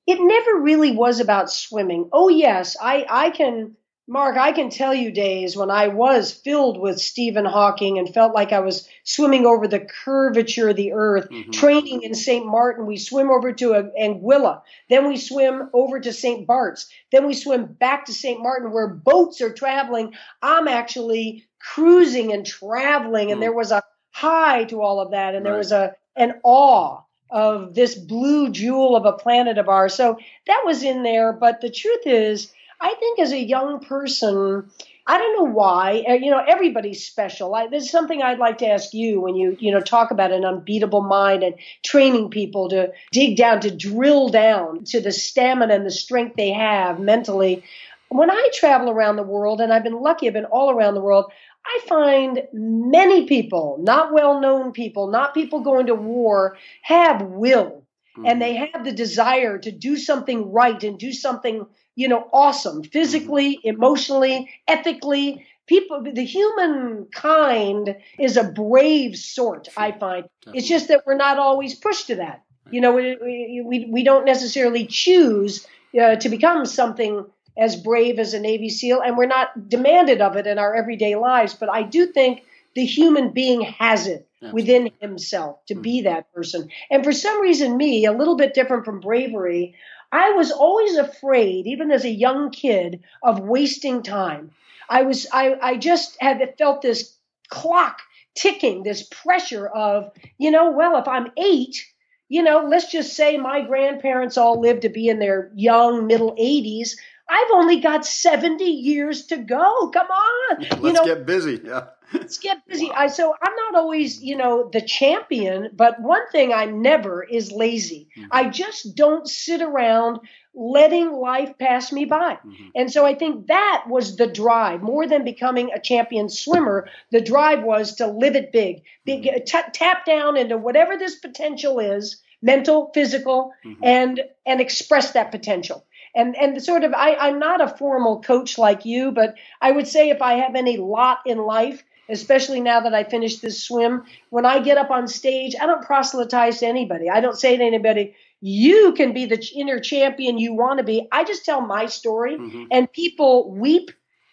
[0.07, 2.09] it never really was about swimming.
[2.11, 3.75] Oh yes, I, I can,
[4.11, 8.33] Mark, I can tell you days when I was filled with Stephen Hawking and felt
[8.35, 11.29] like I was swimming over the curvature of the earth.
[11.29, 11.53] Mhm.
[11.53, 12.45] Training in St.
[12.45, 16.45] Martin, we swim over to Anguilla, then we swim over to St.
[16.45, 18.43] Bart's, then we swim back to St.
[18.43, 20.13] Martin where boats are traveling.
[20.41, 23.43] I'm actually cruising and traveling, and Hmm.
[23.43, 26.97] there was a high to all of that, and there was a an awe
[27.29, 29.93] of this blue jewel of a planet of ours.
[29.93, 31.31] So that was in there.
[31.31, 34.69] But the truth is, I think as a young person,
[35.05, 36.03] I don't know why.
[36.09, 37.53] uh, You know, everybody's special.
[37.53, 40.31] I, this is something I'd like to ask you when you you know talk about
[40.31, 45.75] an unbeatable mind and training people to dig down, to drill down to the stamina
[45.75, 47.63] and the strength they have mentally.
[48.09, 51.01] When I travel around the world, and I've been lucky, I've been all around the
[51.01, 51.31] world.
[51.63, 57.81] I find many people, not well known people, not people going to war, have will
[58.25, 61.65] and they have the desire to do something right and do something
[61.95, 65.45] you know awesome physically emotionally ethically.
[65.67, 70.25] People the human kind is a brave sort i find.
[70.53, 72.43] It's just that we're not always pushed to that.
[72.69, 75.65] You know we we, we don't necessarily choose
[75.99, 77.25] uh, to become something
[77.57, 81.15] as brave as a navy seal and we're not demanded of it in our everyday
[81.15, 82.43] lives but i do think
[82.75, 86.69] the human being has it within himself to be that person.
[86.89, 89.75] And for some reason, me, a little bit different from bravery,
[90.11, 94.51] I was always afraid, even as a young kid, of wasting time.
[94.89, 97.15] I was, I, I just had felt this
[97.49, 98.01] clock
[98.35, 101.85] ticking, this pressure of, you know, well, if I'm eight,
[102.29, 106.35] you know, let's just say my grandparents all lived to be in their young middle
[106.35, 106.95] 80s.
[107.31, 109.89] I've only got 70 years to go.
[109.89, 110.57] Come on.
[110.59, 111.61] Let's you know, get busy.
[111.63, 111.85] Yeah.
[112.13, 112.91] let's get busy.
[112.91, 117.51] I so I'm not always, you know, the champion, but one thing I'm never is
[117.51, 118.09] lazy.
[118.17, 118.27] Mhm.
[118.31, 120.19] I just don't sit around
[120.53, 122.33] letting life pass me by.
[122.33, 122.67] Mm-hmm.
[122.75, 126.89] And so I think that was the drive more than becoming a champion swimmer.
[127.11, 129.45] The drive was to live it big, big mm-hmm.
[129.45, 133.83] t- tap down into whatever this potential is, mental, physical, mm-hmm.
[133.83, 135.85] and and express that potential.
[136.15, 139.87] And and sort of I, I'm not a formal coach like you, but I would
[139.87, 144.03] say if I have any lot in life, especially now that I finished this swim,
[144.29, 147.09] when I get up on stage, I don't proselytize to anybody.
[147.09, 151.07] I don't say to anybody, you can be the inner champion you want to be.
[151.11, 152.65] I just tell my story, mm-hmm.
[152.71, 153.91] and people weep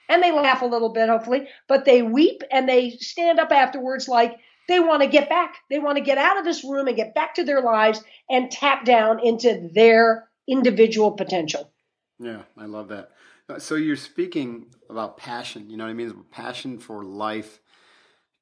[0.09, 4.09] and they laugh a little bit, hopefully, but they weep and they stand up afterwards
[4.09, 5.57] like they want to get back.
[5.71, 8.51] They want to get out of this room and get back to their lives and
[8.51, 11.73] tap down into their individual potential.
[12.19, 13.13] Yeah, I love that.
[13.49, 16.25] Uh, so you're speaking about passion, you know what I mean?
[16.31, 17.61] Passion for life.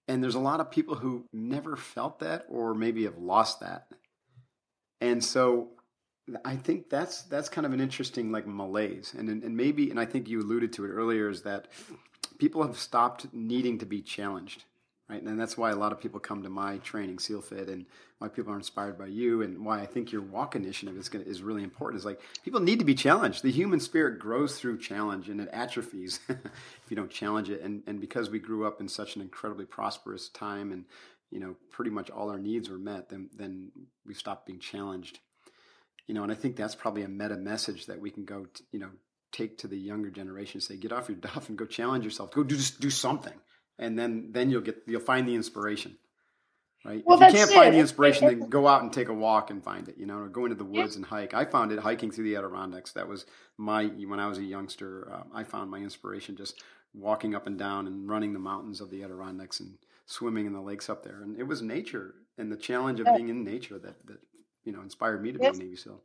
[0.09, 3.89] And there's a lot of people who never felt that or maybe have lost that.
[5.01, 5.71] And so
[6.45, 10.07] I think that's that's kind of an interesting like malaise, and and maybe and I
[10.07, 11.69] think you alluded to it earlier is that
[12.39, 14.65] people have stopped needing to be challenged,
[15.09, 15.23] right?
[15.23, 17.87] And that's why a lot of people come to my training, SealFit, and
[18.19, 21.25] why people are inspired by you, and why I think your walk initiative is gonna,
[21.25, 21.99] is really important.
[21.99, 23.43] Is like people need to be challenged.
[23.43, 27.63] The human spirit grows through challenge, and it atrophies if you don't challenge it.
[27.63, 30.85] And and because we grew up in such an incredibly prosperous time and
[31.31, 33.71] you know, pretty much all our needs were met, then then
[34.07, 35.19] we stopped being challenged.
[36.07, 38.79] You know, and I think that's probably a meta message that we can go, you
[38.79, 38.91] know,
[39.33, 40.61] take to the younger generation.
[40.61, 42.31] Say, get off your duff and go challenge yourself.
[42.31, 43.35] Go do just do something,
[43.79, 45.97] and then then you'll get you'll find the inspiration.
[46.85, 47.03] Right.
[47.05, 49.63] Well, if you can't find the inspiration, then go out and take a walk and
[49.63, 49.97] find it.
[49.99, 50.99] You know, or go into the woods yeah.
[50.99, 51.35] and hike.
[51.35, 52.93] I found it hiking through the Adirondacks.
[52.93, 55.11] That was my when I was a youngster.
[55.13, 56.63] Uh, I found my inspiration just
[56.95, 60.61] walking up and down and running the mountains of the Adirondacks and swimming in the
[60.61, 61.23] lakes up there.
[61.23, 64.19] And it was nature and the challenge of being in nature that, that
[64.65, 65.57] you know, inspired me to yes.
[65.57, 66.01] be a Navy SEAL.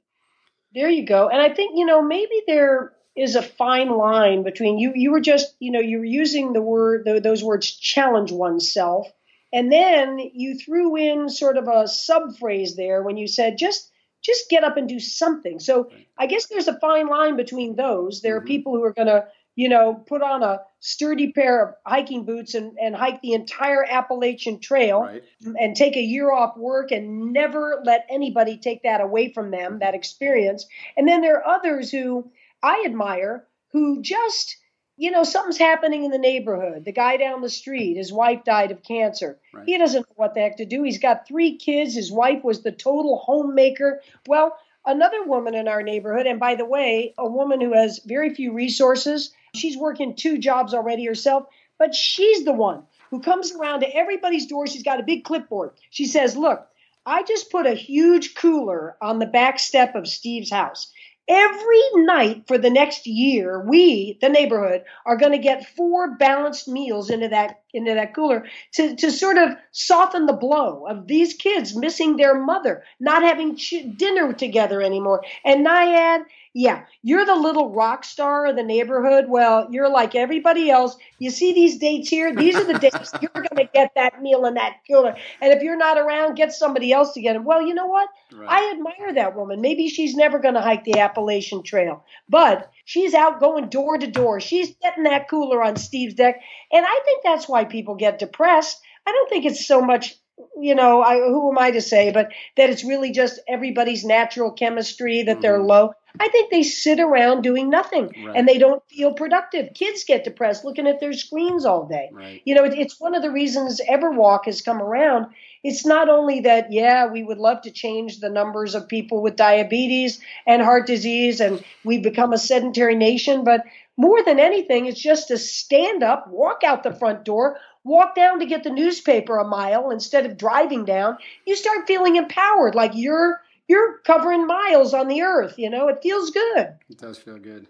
[0.73, 1.29] There you go.
[1.29, 5.19] And I think, you know, maybe there is a fine line between you, you were
[5.19, 9.08] just, you know, you were using the word, the, those words challenge oneself.
[9.54, 13.89] And then you threw in sort of a sub phrase there when you said just
[14.24, 15.60] just get up and do something.
[15.60, 15.91] So.
[16.19, 18.21] I guess there's a fine line between those.
[18.21, 18.43] There mm-hmm.
[18.43, 22.26] are people who are going to you know, put on a sturdy pair of hiking
[22.26, 25.24] boots and, and hike the entire Appalachian Trail right.
[25.60, 29.80] and take a year off work and never let anybody take that away from them,
[29.80, 30.65] that experience.
[30.95, 32.32] And then there are others who
[32.63, 34.58] I admire who just,
[34.97, 36.86] you know, something's happening in the neighborhood.
[36.86, 39.39] The guy down the street, his wife died of cancer.
[39.54, 39.65] Right.
[39.65, 40.84] He doesn't know what the heck to do.
[40.84, 41.95] He's got three kids.
[41.95, 44.02] His wife was the total homemaker.
[44.28, 48.34] Well, another woman in our neighborhood, and by the way, a woman who has very
[48.34, 51.47] few resources She's working two jobs already herself,
[51.78, 54.65] but she's the one who comes around to everybody's door.
[54.65, 55.71] She's got a big clipboard.
[55.89, 56.65] She says, Look,
[57.06, 60.91] I just put a huge cooler on the back step of Steve's house.
[61.33, 66.67] Every night for the next year, we, the neighborhood, are going to get four balanced
[66.67, 71.35] meals into that into that cooler to, to sort of soften the blow of these
[71.35, 75.23] kids missing their mother, not having ch- dinner together anymore.
[75.45, 79.25] And Nyad, yeah, you're the little rock star of the neighborhood.
[79.29, 80.97] Well, you're like everybody else.
[81.17, 82.35] You see these dates here?
[82.35, 85.15] These are the dates you're going to get that meal and that cooler.
[85.39, 87.43] And if you're not around, get somebody else to get it.
[87.43, 88.09] Well, you know what?
[88.33, 88.49] Right.
[88.49, 89.61] I admire that woman.
[89.61, 94.07] Maybe she's never going to hike the Appalachian Trail, but she's out going door to
[94.07, 94.41] door.
[94.41, 96.41] She's getting that cooler on Steve's deck.
[96.71, 98.77] And I think that's why people get depressed.
[99.07, 100.15] I don't think it's so much
[100.59, 104.51] you know, I, who am I to say, but that it's really just everybody's natural
[104.51, 105.41] chemistry that mm-hmm.
[105.41, 105.93] they're low.
[106.19, 108.36] I think they sit around doing nothing right.
[108.36, 109.74] and they don't feel productive.
[109.74, 112.10] Kids get depressed looking at their screens all day.
[112.12, 112.41] Right.
[112.45, 115.28] You know, it, it's one of the reasons Everwalk has come around.
[115.63, 119.36] It's not only that, yeah, we would love to change the numbers of people with
[119.36, 123.63] diabetes and heart disease and we become a sedentary nation, but
[123.97, 128.39] more than anything, it's just to stand up, walk out the front door, walk down
[128.39, 131.17] to get the newspaper a mile instead of driving down.
[131.45, 135.57] You start feeling empowered, like you're you're covering miles on the earth.
[135.57, 136.75] You know, it feels good.
[136.89, 137.67] It does feel good.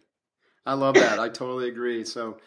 [0.66, 1.20] I love that.
[1.20, 2.04] I totally agree.
[2.04, 2.40] So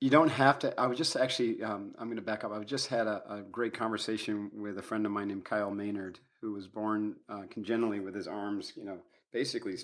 [0.00, 0.78] you don't have to.
[0.78, 1.62] I was just actually.
[1.62, 2.52] Um, I'm going to back up.
[2.52, 6.18] I just had a, a, great conversation with a friend of mine named Kyle Maynard,
[6.40, 8.98] who was born uh, congenitally with his arms, you know,
[9.32, 9.76] basically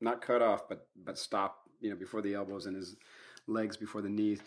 [0.00, 2.96] not cut off, but but stopped, you know, before the elbows and his
[3.46, 4.40] legs before the knees.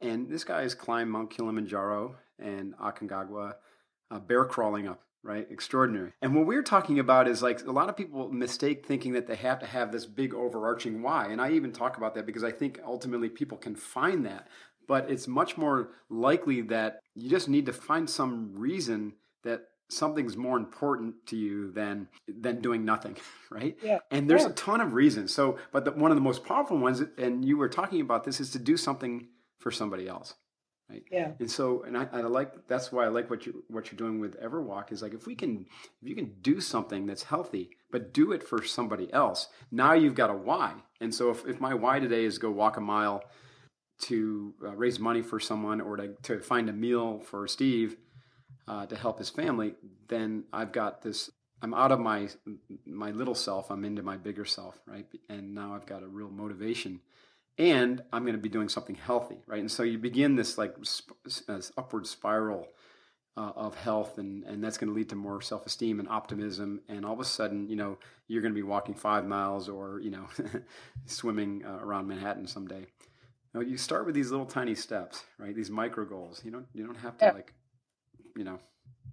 [0.00, 3.54] And this guy has climbed Mount Kilimanjaro and Aconcagua,
[4.10, 5.46] uh, bear crawling up right?
[5.50, 6.12] Extraordinary.
[6.20, 9.36] And what we're talking about is like a lot of people mistake thinking that they
[9.36, 11.26] have to have this big overarching why.
[11.28, 14.48] And I even talk about that because I think ultimately people can find that.
[14.88, 20.36] But it's much more likely that you just need to find some reason that something's
[20.36, 23.16] more important to you than than doing nothing,
[23.50, 23.76] right?
[23.82, 23.98] Yeah.
[24.10, 24.48] And there's Yeah.
[24.48, 25.32] a ton of reasons.
[25.32, 28.40] So, but the, one of the most powerful ones, and you were talking about this,
[28.40, 29.28] is to do something
[29.60, 30.34] for somebody else,
[30.92, 31.04] right?
[31.10, 31.32] Yeah.
[31.38, 34.20] And so, and I, I like that's why I like what you what you're doing
[34.20, 35.66] with Everwalk is like if we can
[36.02, 39.48] if you can do something that's healthy, but do it for somebody else.
[39.70, 40.74] Now you've got a why.
[41.00, 43.24] And so, if if my why today is go walk a mile
[44.02, 47.96] to uh, raise money for someone or to to find a meal for Steve
[48.68, 49.74] uh, to help his family,
[50.08, 51.30] then I've got this.
[51.62, 52.28] I'm out of my
[52.84, 53.70] my little self.
[53.70, 55.06] I'm into my bigger self, right?
[55.28, 57.00] And now I've got a real motivation,
[57.58, 59.60] and I'm going to be doing something healthy, right?
[59.60, 62.68] And so you begin this like sp- s- upward spiral
[63.36, 66.80] uh, of health, and and that's going to lead to more self esteem and optimism.
[66.88, 70.00] And all of a sudden, you know, you're going to be walking five miles or
[70.00, 70.26] you know,
[71.06, 72.86] swimming uh, around Manhattan someday.
[73.54, 75.54] No, you start with these little tiny steps, right?
[75.54, 76.42] These micro goals.
[76.44, 77.52] You don't you don't have to like,
[78.36, 78.58] you know,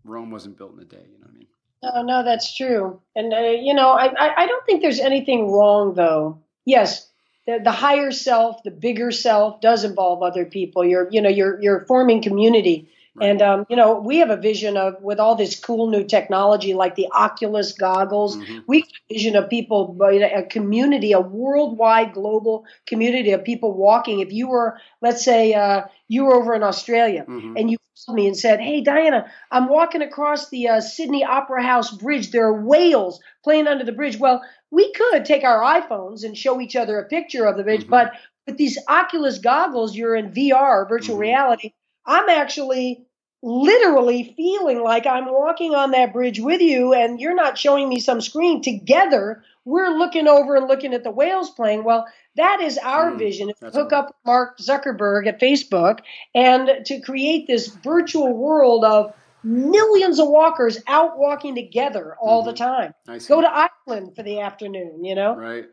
[0.04, 1.06] Rome wasn't built in a day.
[1.12, 1.48] You know what I mean?
[1.82, 3.02] No, no, that's true.
[3.16, 6.42] And uh, you know, I, I I don't think there's anything wrong though.
[6.66, 7.09] Yes,
[7.50, 10.86] the the higher self, the bigger self, does involve other people.
[10.86, 12.88] You're you know you're you're forming community.
[13.16, 13.30] Right.
[13.30, 16.74] And um, you know, we have a vision of with all this cool new technology
[16.74, 18.38] like the Oculus goggles.
[18.38, 18.64] Mhm.
[18.68, 24.20] We have a vision of people, a community, a worldwide, global community of people walking.
[24.20, 27.54] If you were, let's say, uh, you were over in Australia Mhm.
[27.60, 31.64] and you called me and said, "Hey, Diana, I'm walking across the uh, Sydney Opera
[31.64, 32.32] House Bridge.
[32.32, 34.42] There are whales playing under the bridge." Well,
[34.72, 37.90] we could take our iPhones and show each other a picture of the bridge, Mhm.
[37.90, 38.12] but
[38.48, 41.22] with these Oculus goggles, you're in VR, virtual Mhm.
[41.22, 41.74] reality.
[42.10, 43.06] I'm actually
[43.44, 48.02] literally feeling like I'm walking on that bridge with you, and you're not showing me
[48.02, 48.64] some screen.
[48.64, 51.86] Together, we're looking over and looking at the whales playing.
[51.86, 53.52] Well, that is our Mm, vision.
[53.62, 56.00] that's Hook up Mark Zuckerberg at Facebook
[56.36, 62.54] and to create this virtual world of millions of walkers out walking together all the
[62.54, 62.58] Mhm.
[62.58, 62.96] time.
[63.28, 65.36] Go to Ireland for the afternoon, you know?
[65.36, 65.70] right.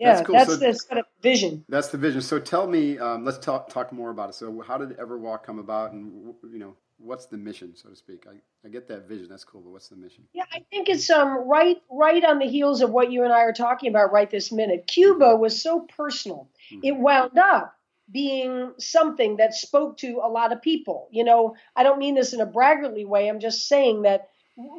[0.00, 0.34] Yeah, That's cool.
[0.34, 1.64] that's So- the sort of vision.
[1.68, 2.22] That's the vision.
[2.22, 4.34] So tell me, um, let's talk talk more about it.
[4.34, 8.26] So how did Everwalk come about, and you know, what's the mission, so to speak?
[8.26, 8.36] I,
[8.66, 9.28] I get that vision.
[9.28, 10.24] That's cool, but what's the mission?
[10.32, 13.40] Yeah, I think it's um right right on the heels of what you and I
[13.40, 14.86] are talking about right this minute.
[14.86, 16.48] Cuba was so personal.
[16.72, 16.80] Mhm.
[16.82, 17.74] It wound up
[18.10, 21.08] being something that spoke to a lot of people.
[21.12, 23.28] You know, I don't mean this in a braggartly way.
[23.28, 24.28] I'm just saying that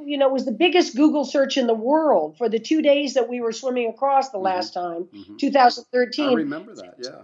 [0.05, 3.13] you know, it was the biggest Google search in the world for the two days
[3.13, 4.43] that we were swimming across the Mhm.
[4.43, 5.37] last time, Mhm.
[6.19, 6.95] I remember that.
[6.99, 7.21] Yeah.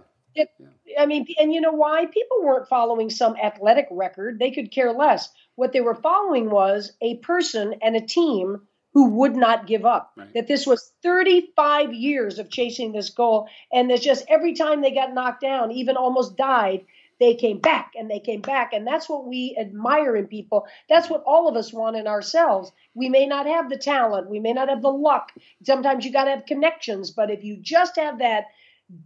[0.98, 2.06] I mean, and you know why?
[2.06, 4.38] People weren't following some athletic record.
[4.38, 5.30] They could care less.
[5.56, 10.12] What they were following was a person and a team who would not give up.
[10.16, 10.32] Right.
[10.34, 13.48] That this was 35 years of chasing this goal.
[13.72, 16.84] And that just every time they got knocked down, even almost died,
[17.20, 18.72] they came back and they came back.
[18.72, 20.66] And that's what we admire in people.
[20.88, 22.72] That's what all of us want in ourselves.
[22.94, 25.32] We may not have the talent, we may not have the luck.
[25.64, 27.10] Sometimes you got to have connections.
[27.10, 28.44] But if you just have that,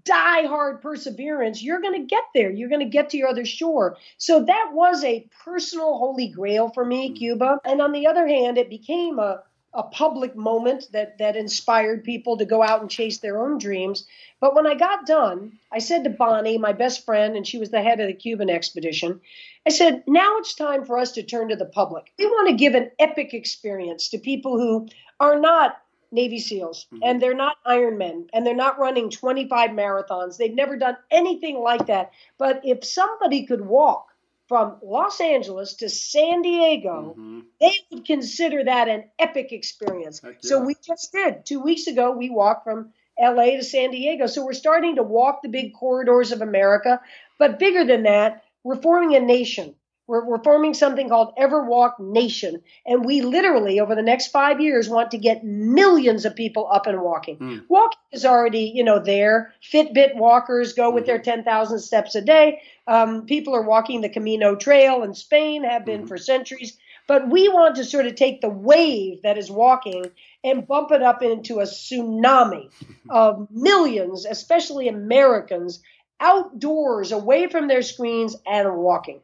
[0.05, 2.51] die hard perseverance, you're going to get there.
[2.51, 3.97] You're going to get to your other shore.
[4.17, 7.17] So that was a personal holy grail for me, Mm.
[7.17, 7.59] Cuba.
[7.65, 9.43] And on the other hand, it became a,
[9.75, 14.07] a public moment that, that inspired people to go out and chase their own dreams.
[14.41, 17.71] But when I got done, I said to Bonnie, my best friend, and she was
[17.71, 19.21] the head of the Cuban expedition,
[19.67, 22.13] I said, now it's time for us to turn to the public.
[22.19, 24.89] We want to give an epic experience to people who
[25.21, 25.79] are not
[26.11, 26.99] Navy SEALs Mhm.
[27.03, 30.37] and they're not Ironmen and they're not running 25 marathons.
[30.37, 32.11] They've never done anything like that.
[32.37, 34.12] But if somebody could walk
[34.53, 37.45] from Los Angeles to San Diego, Mhm.
[37.59, 40.21] they would consider that an epic experience.
[40.21, 41.47] Heck So we just did.
[41.47, 44.27] Two weeks ago, we walked from LA to San Diego.
[44.27, 47.01] So we're starting to walk the big corridors of America.
[47.39, 49.75] But bigger than that, we're forming a nation.
[50.13, 52.61] We're, we're forming something called Everwalk Nation.
[52.85, 56.87] And we literally, over the next five years, want to get millions of people up
[56.87, 57.37] and walking.
[57.39, 57.59] Hmm.
[57.71, 59.55] Walking is already, you know, there.
[59.73, 62.61] Fitbit walkers go with their 10,000 steps a day.
[62.87, 66.09] Um, people are walking the Camino Trail in Spain, have been Mhm.
[66.09, 66.77] for centuries.
[67.09, 70.05] But we want to sort of take the wave that is walking
[70.45, 72.69] and bump it up into a tsunami
[73.09, 75.83] of millions, especially Americans,
[76.21, 79.21] outdoors, away from their screens and walking.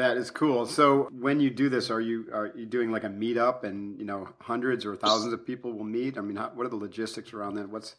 [0.00, 0.64] That is cool.
[0.64, 4.06] So when you do this, are you are you doing like a meetup, and you
[4.06, 6.16] know hundreds or thousands of people will meet?
[6.16, 7.68] I mean, how, what are the logistics around that?
[7.68, 7.96] What's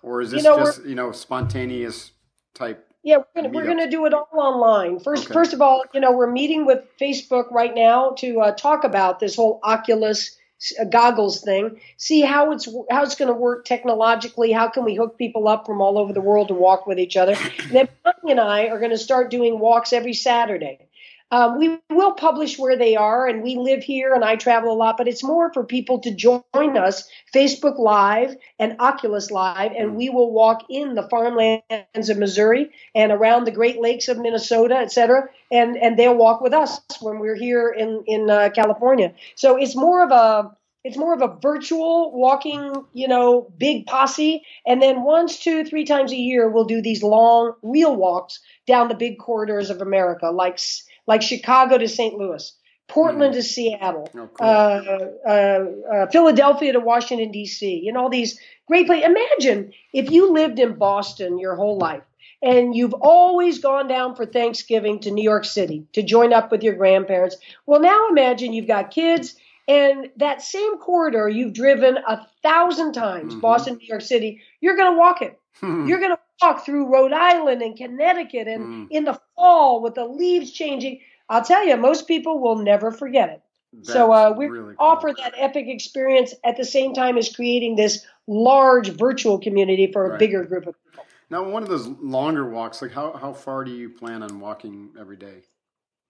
[0.00, 2.12] or is You this know, just you know spontaneous
[2.54, 2.88] type?
[3.02, 4.98] Yeah, we're gonna, we're gonna do it all online.
[5.00, 5.34] First, Okay.
[5.34, 9.20] first of all, you know, we're meeting with Facebook right now to uh, talk about
[9.20, 10.38] this whole Oculus
[10.80, 11.80] uh, goggles thing.
[11.98, 14.52] See how it's how it's going to work technologically.
[14.52, 17.18] How can we hook people up from all over the world to walk with each
[17.18, 17.34] other?
[17.34, 20.88] And then Bonnie and I are going to start doing walks every Saturday.
[21.32, 24.76] Um, we will publish where they are, and we live here, and I travel a
[24.76, 29.96] lot, but it's more for people to join us, Facebook Live and Oculus Live, and
[29.96, 34.76] we will walk in the farmlands of Missouri and around the Great Lakes of Minnesota,
[34.76, 39.14] et cetera, and, and they'll walk with us when we're here in, in uh, California.
[39.34, 40.54] So it's more of a
[40.84, 44.42] it's more of a virtual walking, you know, big posse.
[44.66, 48.88] And then once, two, three times a year, we'll do these long real walks down
[48.88, 50.58] the big corridors of America, like
[51.06, 52.14] like Chicago to St.
[52.14, 52.52] Louis,
[52.88, 53.36] Portland mm.
[53.36, 54.46] to Seattle, oh, cool.
[54.46, 57.88] uh, uh, uh, Philadelphia to Washington D.C.
[57.88, 59.06] and all these great places.
[59.06, 62.02] Imagine if you lived in Boston your whole life
[62.42, 66.62] and you've always gone down for Thanksgiving to New York City to join up with
[66.62, 67.36] your grandparents.
[67.66, 69.36] Well, now imagine you've got kids
[69.68, 73.40] and that same corridor you've driven a thousand times, mm-hmm.
[73.40, 75.38] Boston, New York City, you're going to walk it.
[75.62, 78.88] You're going to walk through Rhode Island and Connecticut and mm.
[78.90, 81.00] in the fall with the leaves changing.
[81.28, 83.42] I'll tell you, most people will never forget it.
[83.72, 84.86] That's so uh, we really cool.
[84.86, 90.06] offer that epic experience at the same time as creating this large virtual community for
[90.06, 90.18] a right.
[90.18, 91.06] bigger group of people.
[91.30, 94.90] Now, one of those longer walks, like how, how far do you plan on walking
[95.00, 95.42] every day?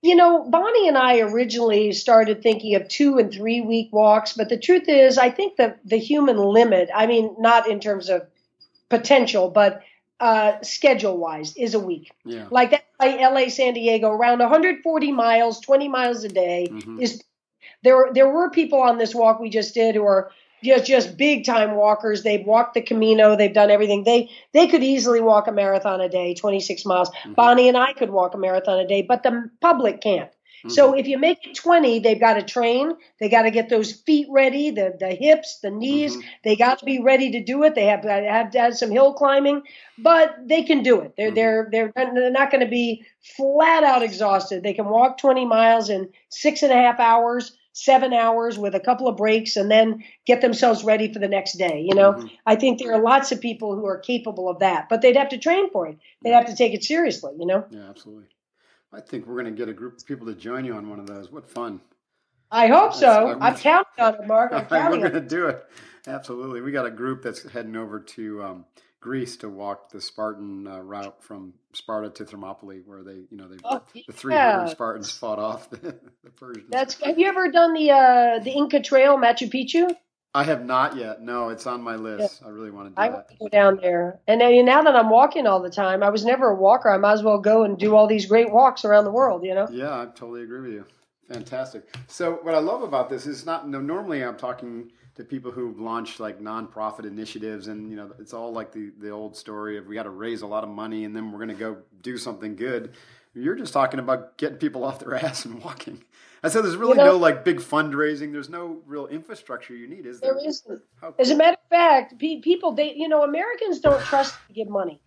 [0.02, 4.48] You know, Bonnie and I originally started thinking of two and three week walks, but
[4.48, 8.26] the truth is, I think the the human limit, I mean, not in terms of
[8.88, 9.82] potential, but
[10.22, 12.12] uh, schedule wise, is a week.
[12.24, 12.46] Yeah.
[12.48, 17.00] Like that, LA, San Diego, around 140 miles, 20 miles a day mm-hmm.
[17.00, 17.22] is.
[17.82, 20.30] There, there were people on this walk we just did who are
[20.62, 22.22] just just big time walkers.
[22.22, 23.34] They've walked the Camino.
[23.34, 24.04] They've done everything.
[24.04, 27.10] They they could easily walk a marathon a day, 26 miles.
[27.10, 27.32] Mm-hmm.
[27.32, 30.30] Bonnie and I could walk a marathon a day, but the public can't.
[30.62, 30.70] Mm-hmm.
[30.70, 32.92] So if you make it 20, they've got to train.
[33.20, 36.12] They got to get those feet ready, the the hips, the knees.
[36.12, 36.28] Mm-hmm.
[36.44, 37.74] They got to be ready to do it.
[37.74, 39.62] They have to have to have some hill climbing,
[39.98, 41.14] but they can do it.
[41.16, 41.34] They're mm-hmm.
[41.34, 43.04] they're they're they're not going to be
[43.36, 44.62] flat out exhausted.
[44.62, 48.80] They can walk 20 miles in six and a half hours seven hours with a
[48.80, 51.84] couple of breaks and then get themselves ready for the next day.
[51.86, 52.26] You know, mm-hmm.
[52.46, 55.30] I think there are lots of people who are capable of that, but they'd have
[55.30, 55.98] to train for it.
[56.22, 57.64] They'd have to take it seriously, you know?
[57.70, 58.26] Yeah, absolutely.
[58.92, 61.00] I think we're going to get a group of people to join you on one
[61.00, 61.30] of those.
[61.30, 61.80] What fun.
[62.50, 63.32] I hope so.
[63.32, 64.52] I'm, I'm counting on it, Mark.
[64.52, 65.64] I'm counting We're going to do it.
[66.06, 66.60] Absolutely.
[66.60, 68.64] We got a group that's heading over to um,
[69.00, 73.48] Greece to walk the Spartan uh, route from Sparta to Thermopylae, where they, you know,
[73.48, 76.68] they oh, the three hundred Spartans fought off the, the, Persians.
[76.70, 77.00] That's.
[77.02, 79.94] Have you ever done the uh, the Inca Trail, Machu Picchu?
[80.34, 81.20] I have not yet.
[81.20, 82.40] No, it's on my list.
[82.40, 82.48] Yeah.
[82.48, 83.14] I really want to do I that.
[83.14, 84.20] want to go down there.
[84.26, 86.90] And now, now that I'm walking all the time, I was never a walker.
[86.90, 89.44] I might as well go and do all these great walks around the world.
[89.44, 89.68] You know?
[89.70, 90.84] Yeah, I totally agree with you.
[91.28, 91.94] Fantastic.
[92.08, 93.68] So what I love about this is not.
[93.68, 98.32] No, normally I'm talking to people who've launched like nonprofit initiatives and you know it's
[98.32, 101.04] all like the the old story of we got to raise a lot of money
[101.04, 102.94] and then we're going to go do something good
[103.34, 106.02] you're just talking about getting people off their ass and walking
[106.42, 109.88] i said there's really you know, no like big fundraising there's no real infrastructure you
[109.88, 111.14] need is there, there isn't cool.
[111.18, 115.00] as a matter of fact people they you know americans don't trust to give money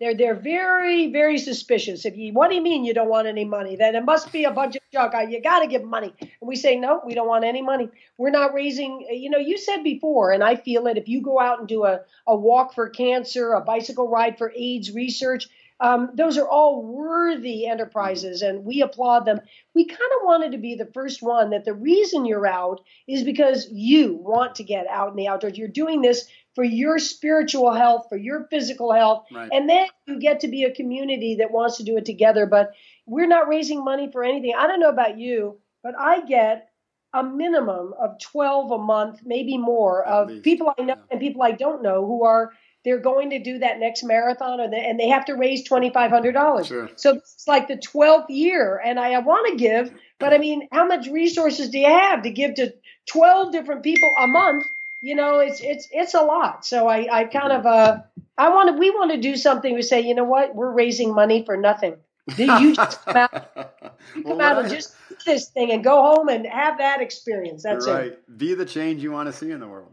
[0.00, 2.04] they're they're very very suspicious.
[2.04, 3.76] If you what do you mean you don't want any money?
[3.76, 5.14] Then it must be a bunch of junk.
[5.30, 6.12] You got to give money.
[6.20, 7.88] And we say no, we don't want any money.
[8.18, 9.06] We're not raising.
[9.10, 10.98] You know, you said before, and I feel it.
[10.98, 14.52] If you go out and do a a walk for cancer, a bicycle ride for
[14.56, 15.48] AIDS research,
[15.80, 19.40] um, those are all worthy enterprises, and we applaud them.
[19.74, 23.24] We kind of wanted to be the first one that the reason you're out is
[23.24, 25.58] because you want to get out in the outdoors.
[25.58, 29.26] You're doing this for your spiritual health, for your physical health.
[29.32, 29.48] Right.
[29.52, 32.46] And then you get to be a community that wants to do it together.
[32.46, 32.72] But
[33.06, 34.54] we're not raising money for anything.
[34.56, 36.68] I don't know about you, but I get
[37.12, 40.44] a minimum of 12 a month, maybe more, At of least.
[40.44, 41.02] people I know yeah.
[41.10, 42.52] and people I don't know who are
[42.84, 46.66] they're going to do that next marathon or the, and they have to raise $2500
[46.66, 46.90] sure.
[46.96, 50.68] so it's like the 12th year and i, I want to give but i mean
[50.70, 52.74] how much resources do you have to give to
[53.06, 54.66] 12 different people a month
[55.04, 56.64] you know, it's it's it's a lot.
[56.64, 57.98] So I I kind of uh
[58.38, 59.74] I want to we want to do something.
[59.74, 61.96] We say, you know what, we're raising money for nothing.
[62.38, 63.52] You just come out,
[64.16, 67.02] you come well, out and just do this thing and go home and have that
[67.02, 67.64] experience.
[67.64, 68.12] That's right.
[68.12, 68.38] it.
[68.38, 69.92] Be the change you want to see in the world.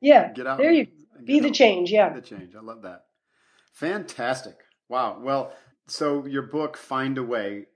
[0.00, 0.32] Yeah.
[0.32, 0.58] Get out.
[0.58, 0.86] There you
[1.24, 1.90] be the change.
[1.90, 2.10] Yeah.
[2.10, 2.54] Be the change.
[2.54, 3.04] I love that.
[3.72, 4.56] Fantastic.
[4.88, 5.18] Wow.
[5.20, 5.52] Well,
[5.86, 7.66] so your book, Find a Way,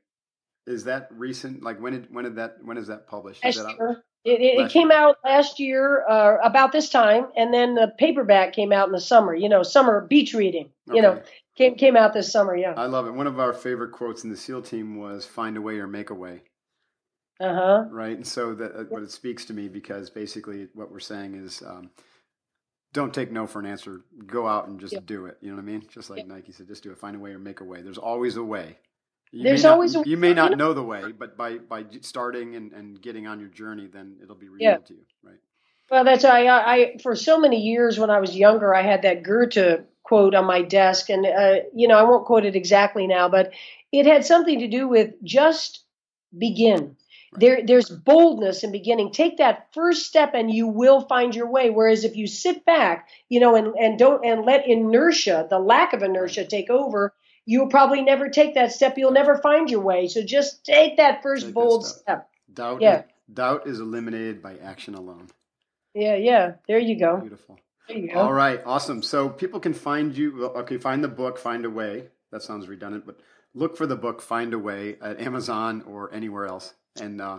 [0.66, 1.62] is that recent?
[1.62, 3.44] Like when did when did that when is that published?
[3.44, 3.96] Is that out?
[4.22, 8.52] It, it, it, came out last year uh, about this time, and then the paperback
[8.52, 9.34] came out in the summer.
[9.34, 10.70] You know, summer beach reading.
[10.88, 10.96] Okay.
[10.96, 11.22] You know,
[11.56, 12.54] came came out this summer.
[12.54, 13.14] Yeah, I love it.
[13.14, 16.10] One of our favorite quotes in the SEAL team was "Find a way or make
[16.10, 16.42] a way."
[17.40, 17.84] Uh huh.
[17.90, 21.34] Right, and so that uh, what it speaks to me because basically what we're saying
[21.34, 21.90] is, um,
[22.92, 24.02] don't take no for an answer.
[24.26, 25.38] Go out and just do it.
[25.40, 25.84] You know what I mean?
[25.92, 26.98] Just like Nike said, just do it.
[26.98, 27.82] Find a way or make a way.
[27.82, 28.78] There's always a way.
[29.32, 31.84] You There's may not- always a- you may not know- the way, but by by
[32.00, 34.86] starting and, and getting on your journey, then it'll be revealed Yeah.
[34.88, 35.38] to you, right?
[35.90, 36.74] Well, that's I, I.
[36.74, 40.46] I- For so many years, when I was younger, I had that Goethe quote on
[40.46, 43.52] my desk, and uh, you know, I won't quote it exactly now, but
[43.92, 45.84] it had something to do with just
[46.36, 46.96] begin.
[47.32, 49.12] There, there's boldness in beginning.
[49.12, 51.70] Take that first step, and you will find your way.
[51.70, 55.92] Whereas if you sit back, you know, and and don't and let inertia, the lack
[55.92, 57.14] of inertia, take over,
[57.46, 58.98] you'll probably never take that step.
[58.98, 60.08] You'll never find your way.
[60.08, 62.00] So just take that first Take bold step.
[62.02, 62.30] step.
[62.52, 63.02] Doubt Yeah.
[63.32, 65.28] doubt is eliminated by action alone.
[65.94, 66.54] Yeah, yeah.
[66.66, 67.18] There you go.
[67.18, 67.60] Beautiful.
[67.86, 68.18] There you go.
[68.20, 69.02] All right, awesome.
[69.02, 70.46] So people can find you.
[70.46, 72.08] Okay, find the book, find a way.
[72.32, 73.20] That sounds redundant, but
[73.54, 77.38] look for the book, find a way at Amazon or anywhere else, and uh,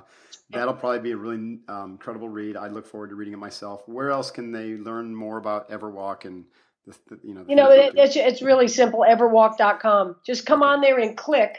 [0.50, 2.58] that'll probably be a really um, incredible read.
[2.58, 3.88] I look forward to reading it myself.
[3.88, 6.46] Where else can they learn more about Everwalk and
[6.86, 7.44] the, the you know?
[7.44, 9.06] the You know, it, it's it's really simple.
[9.08, 10.18] Everwalk.com.
[10.26, 11.58] Just come on there and click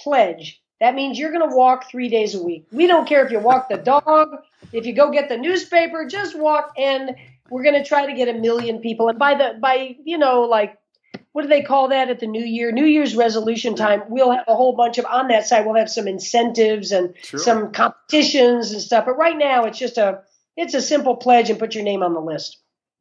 [0.00, 0.60] pledge.
[0.80, 2.66] That means you're going to walk three days a week.
[2.72, 4.36] We don't care if you walk the dog,
[4.72, 6.72] if you go get the newspaper, just walk.
[6.76, 7.16] And
[7.48, 9.08] we're going to try to get a million people.
[9.08, 10.76] And by the by, you know, like
[11.34, 12.70] what do they call that at the new year?
[12.70, 14.04] New Year's resolution time.
[14.08, 17.40] We'll have a whole bunch of on that side We'll have some incentives and Sure.
[17.40, 19.04] some competitions and stuff.
[19.04, 20.22] But right now, it's just a
[20.56, 22.58] it's a simple pledge and put your name on the list.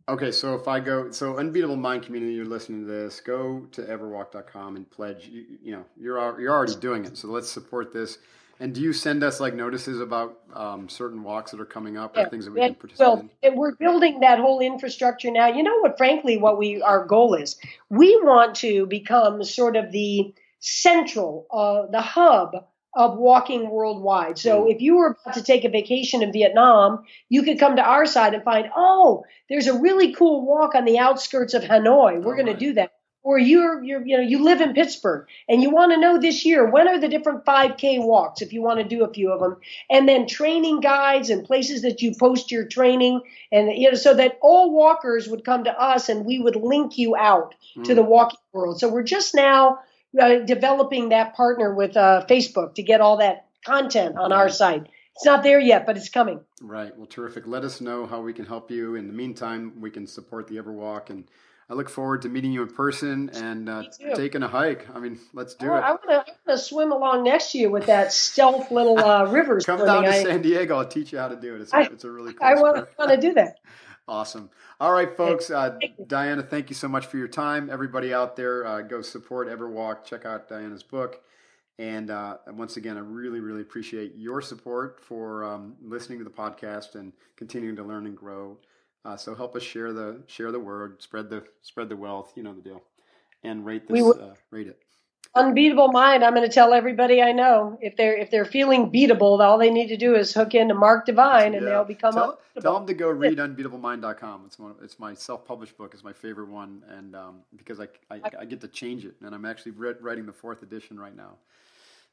[0.09, 3.83] Okay, so if I go, so Unbeatable Mind community, you're listening to this, go to
[3.83, 5.27] everwalk.com and pledge.
[5.27, 8.17] You, you know, you're you're already doing it, so let's support this.
[8.59, 12.15] And do you send us like notices about um, certain walks that are coming up
[12.15, 13.55] or things that we yeah, can participate well, in?
[13.55, 15.47] we're building that whole infrastructure now.
[15.47, 15.97] You know what?
[15.97, 17.57] Frankly, what we our goal is,
[17.89, 24.37] we want to become sort of the central, uh, the hub of walking worldwide.
[24.37, 24.75] So Mm.
[24.75, 28.05] if you were about to take a vacation in Vietnam, you could come to our
[28.05, 32.21] side and find, oh, there's a really cool walk on the outskirts of Hanoi.
[32.23, 32.59] We're Oh, going right.
[32.59, 32.92] to do that.
[33.25, 36.43] Or you're, you're, you know, you live in Pittsburgh and you want to know this
[36.43, 39.39] year when are the different 5K walks if you want to do a few of
[39.39, 39.55] them,
[39.89, 44.13] and then training guides and places that you post your training, and you know, so
[44.13, 47.55] that all walkers would come to us and we would link you out
[47.85, 47.95] to Mm.
[47.95, 48.79] the walking world.
[48.79, 49.79] So we're just now
[50.19, 54.87] uh, developing that partner with uh, Facebook to get all that content on our site.
[55.15, 56.41] It's not there yet, but it's coming.
[56.61, 56.95] Right.
[56.97, 57.47] Well, terrific.
[57.47, 58.95] Let us know how we can help you.
[58.95, 61.23] In the meantime, we can support the Everwalk, and
[61.69, 63.83] I look forward to meeting you in person and uh,
[64.15, 64.87] taking a hike.
[64.93, 65.79] I mean, let's do Oh, it.
[65.79, 69.79] I want to swim along next to you with that stealth little uh, river Come
[69.79, 69.85] swimming.
[69.85, 70.77] down to I, San Diego.
[70.77, 71.61] I'll teach you how to do it.
[71.61, 73.59] It's a, I- it's a really cool I want, to do that.
[74.05, 74.49] Awesome.
[74.81, 75.49] All right, folks.
[75.49, 76.09] Uh, Thank.
[76.09, 77.69] Diana, thank you so much for your time.
[77.71, 80.03] Everybody out there, uh, go support Everwalk.
[80.03, 81.21] Check out Diana's book.
[81.79, 86.25] And uh, and once again, I really, really appreciate your support for um, listening to
[86.25, 88.57] the podcast and continuing to learn and grow.
[89.05, 92.31] Uh, so help us share the share the word, spread the spread the wealth.
[92.35, 92.83] You know the deal.
[93.43, 94.01] And rate this.
[94.01, 94.79] will- Uh, rate it.
[95.35, 96.23] Unbeatable mind.
[96.23, 99.71] I'm going to tell everybody I know if they're if they're feeling beatable, all they
[99.71, 101.69] need to do is hook into Mark Divine, and Yeah.
[101.71, 104.43] they'll become tell, tell them to go read unbeatablemind.com.
[104.45, 104.75] It's one.
[104.83, 105.95] It's my self-published book.
[105.95, 109.33] It's my favorite one, and um, because I, I I get to change it, and
[109.33, 111.31] I'm actually re- writing the fourth edition right now.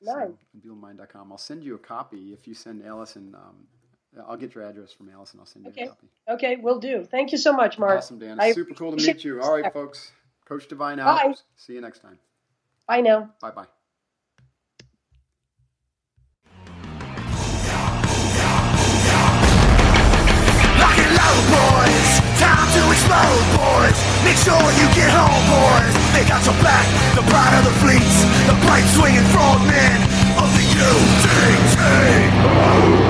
[0.01, 0.15] Nice.
[0.29, 1.31] So, unbeatablemind.com.
[1.31, 3.35] I'll send you a copy if you send Allison.
[3.35, 3.67] Um,
[4.27, 5.39] I'll get your address from Allison.
[5.41, 5.85] I'll send you Okay.
[5.85, 6.09] a copy.
[6.29, 7.05] Okay, we'll do.
[7.05, 7.99] Thank you so much, Mark.
[7.99, 8.41] Awesome, Dan.
[8.41, 9.41] I It's super cool to meet you.
[9.41, 10.13] All right, folks.
[10.45, 11.17] Coach Divine out.
[11.17, 11.35] Bye.
[11.57, 12.19] See you next time.
[12.89, 13.33] Bye now.
[13.41, 13.67] Bye bye.
[20.81, 22.09] Lock and load, boys.
[22.41, 23.97] Time to explode, boys.
[24.25, 25.93] Make sure you get home, boys.
[26.17, 26.87] They got your back.
[27.15, 28.17] The pride of the fleets.
[28.49, 29.99] The bright swinging frogmen
[30.41, 33.10] of the UDT.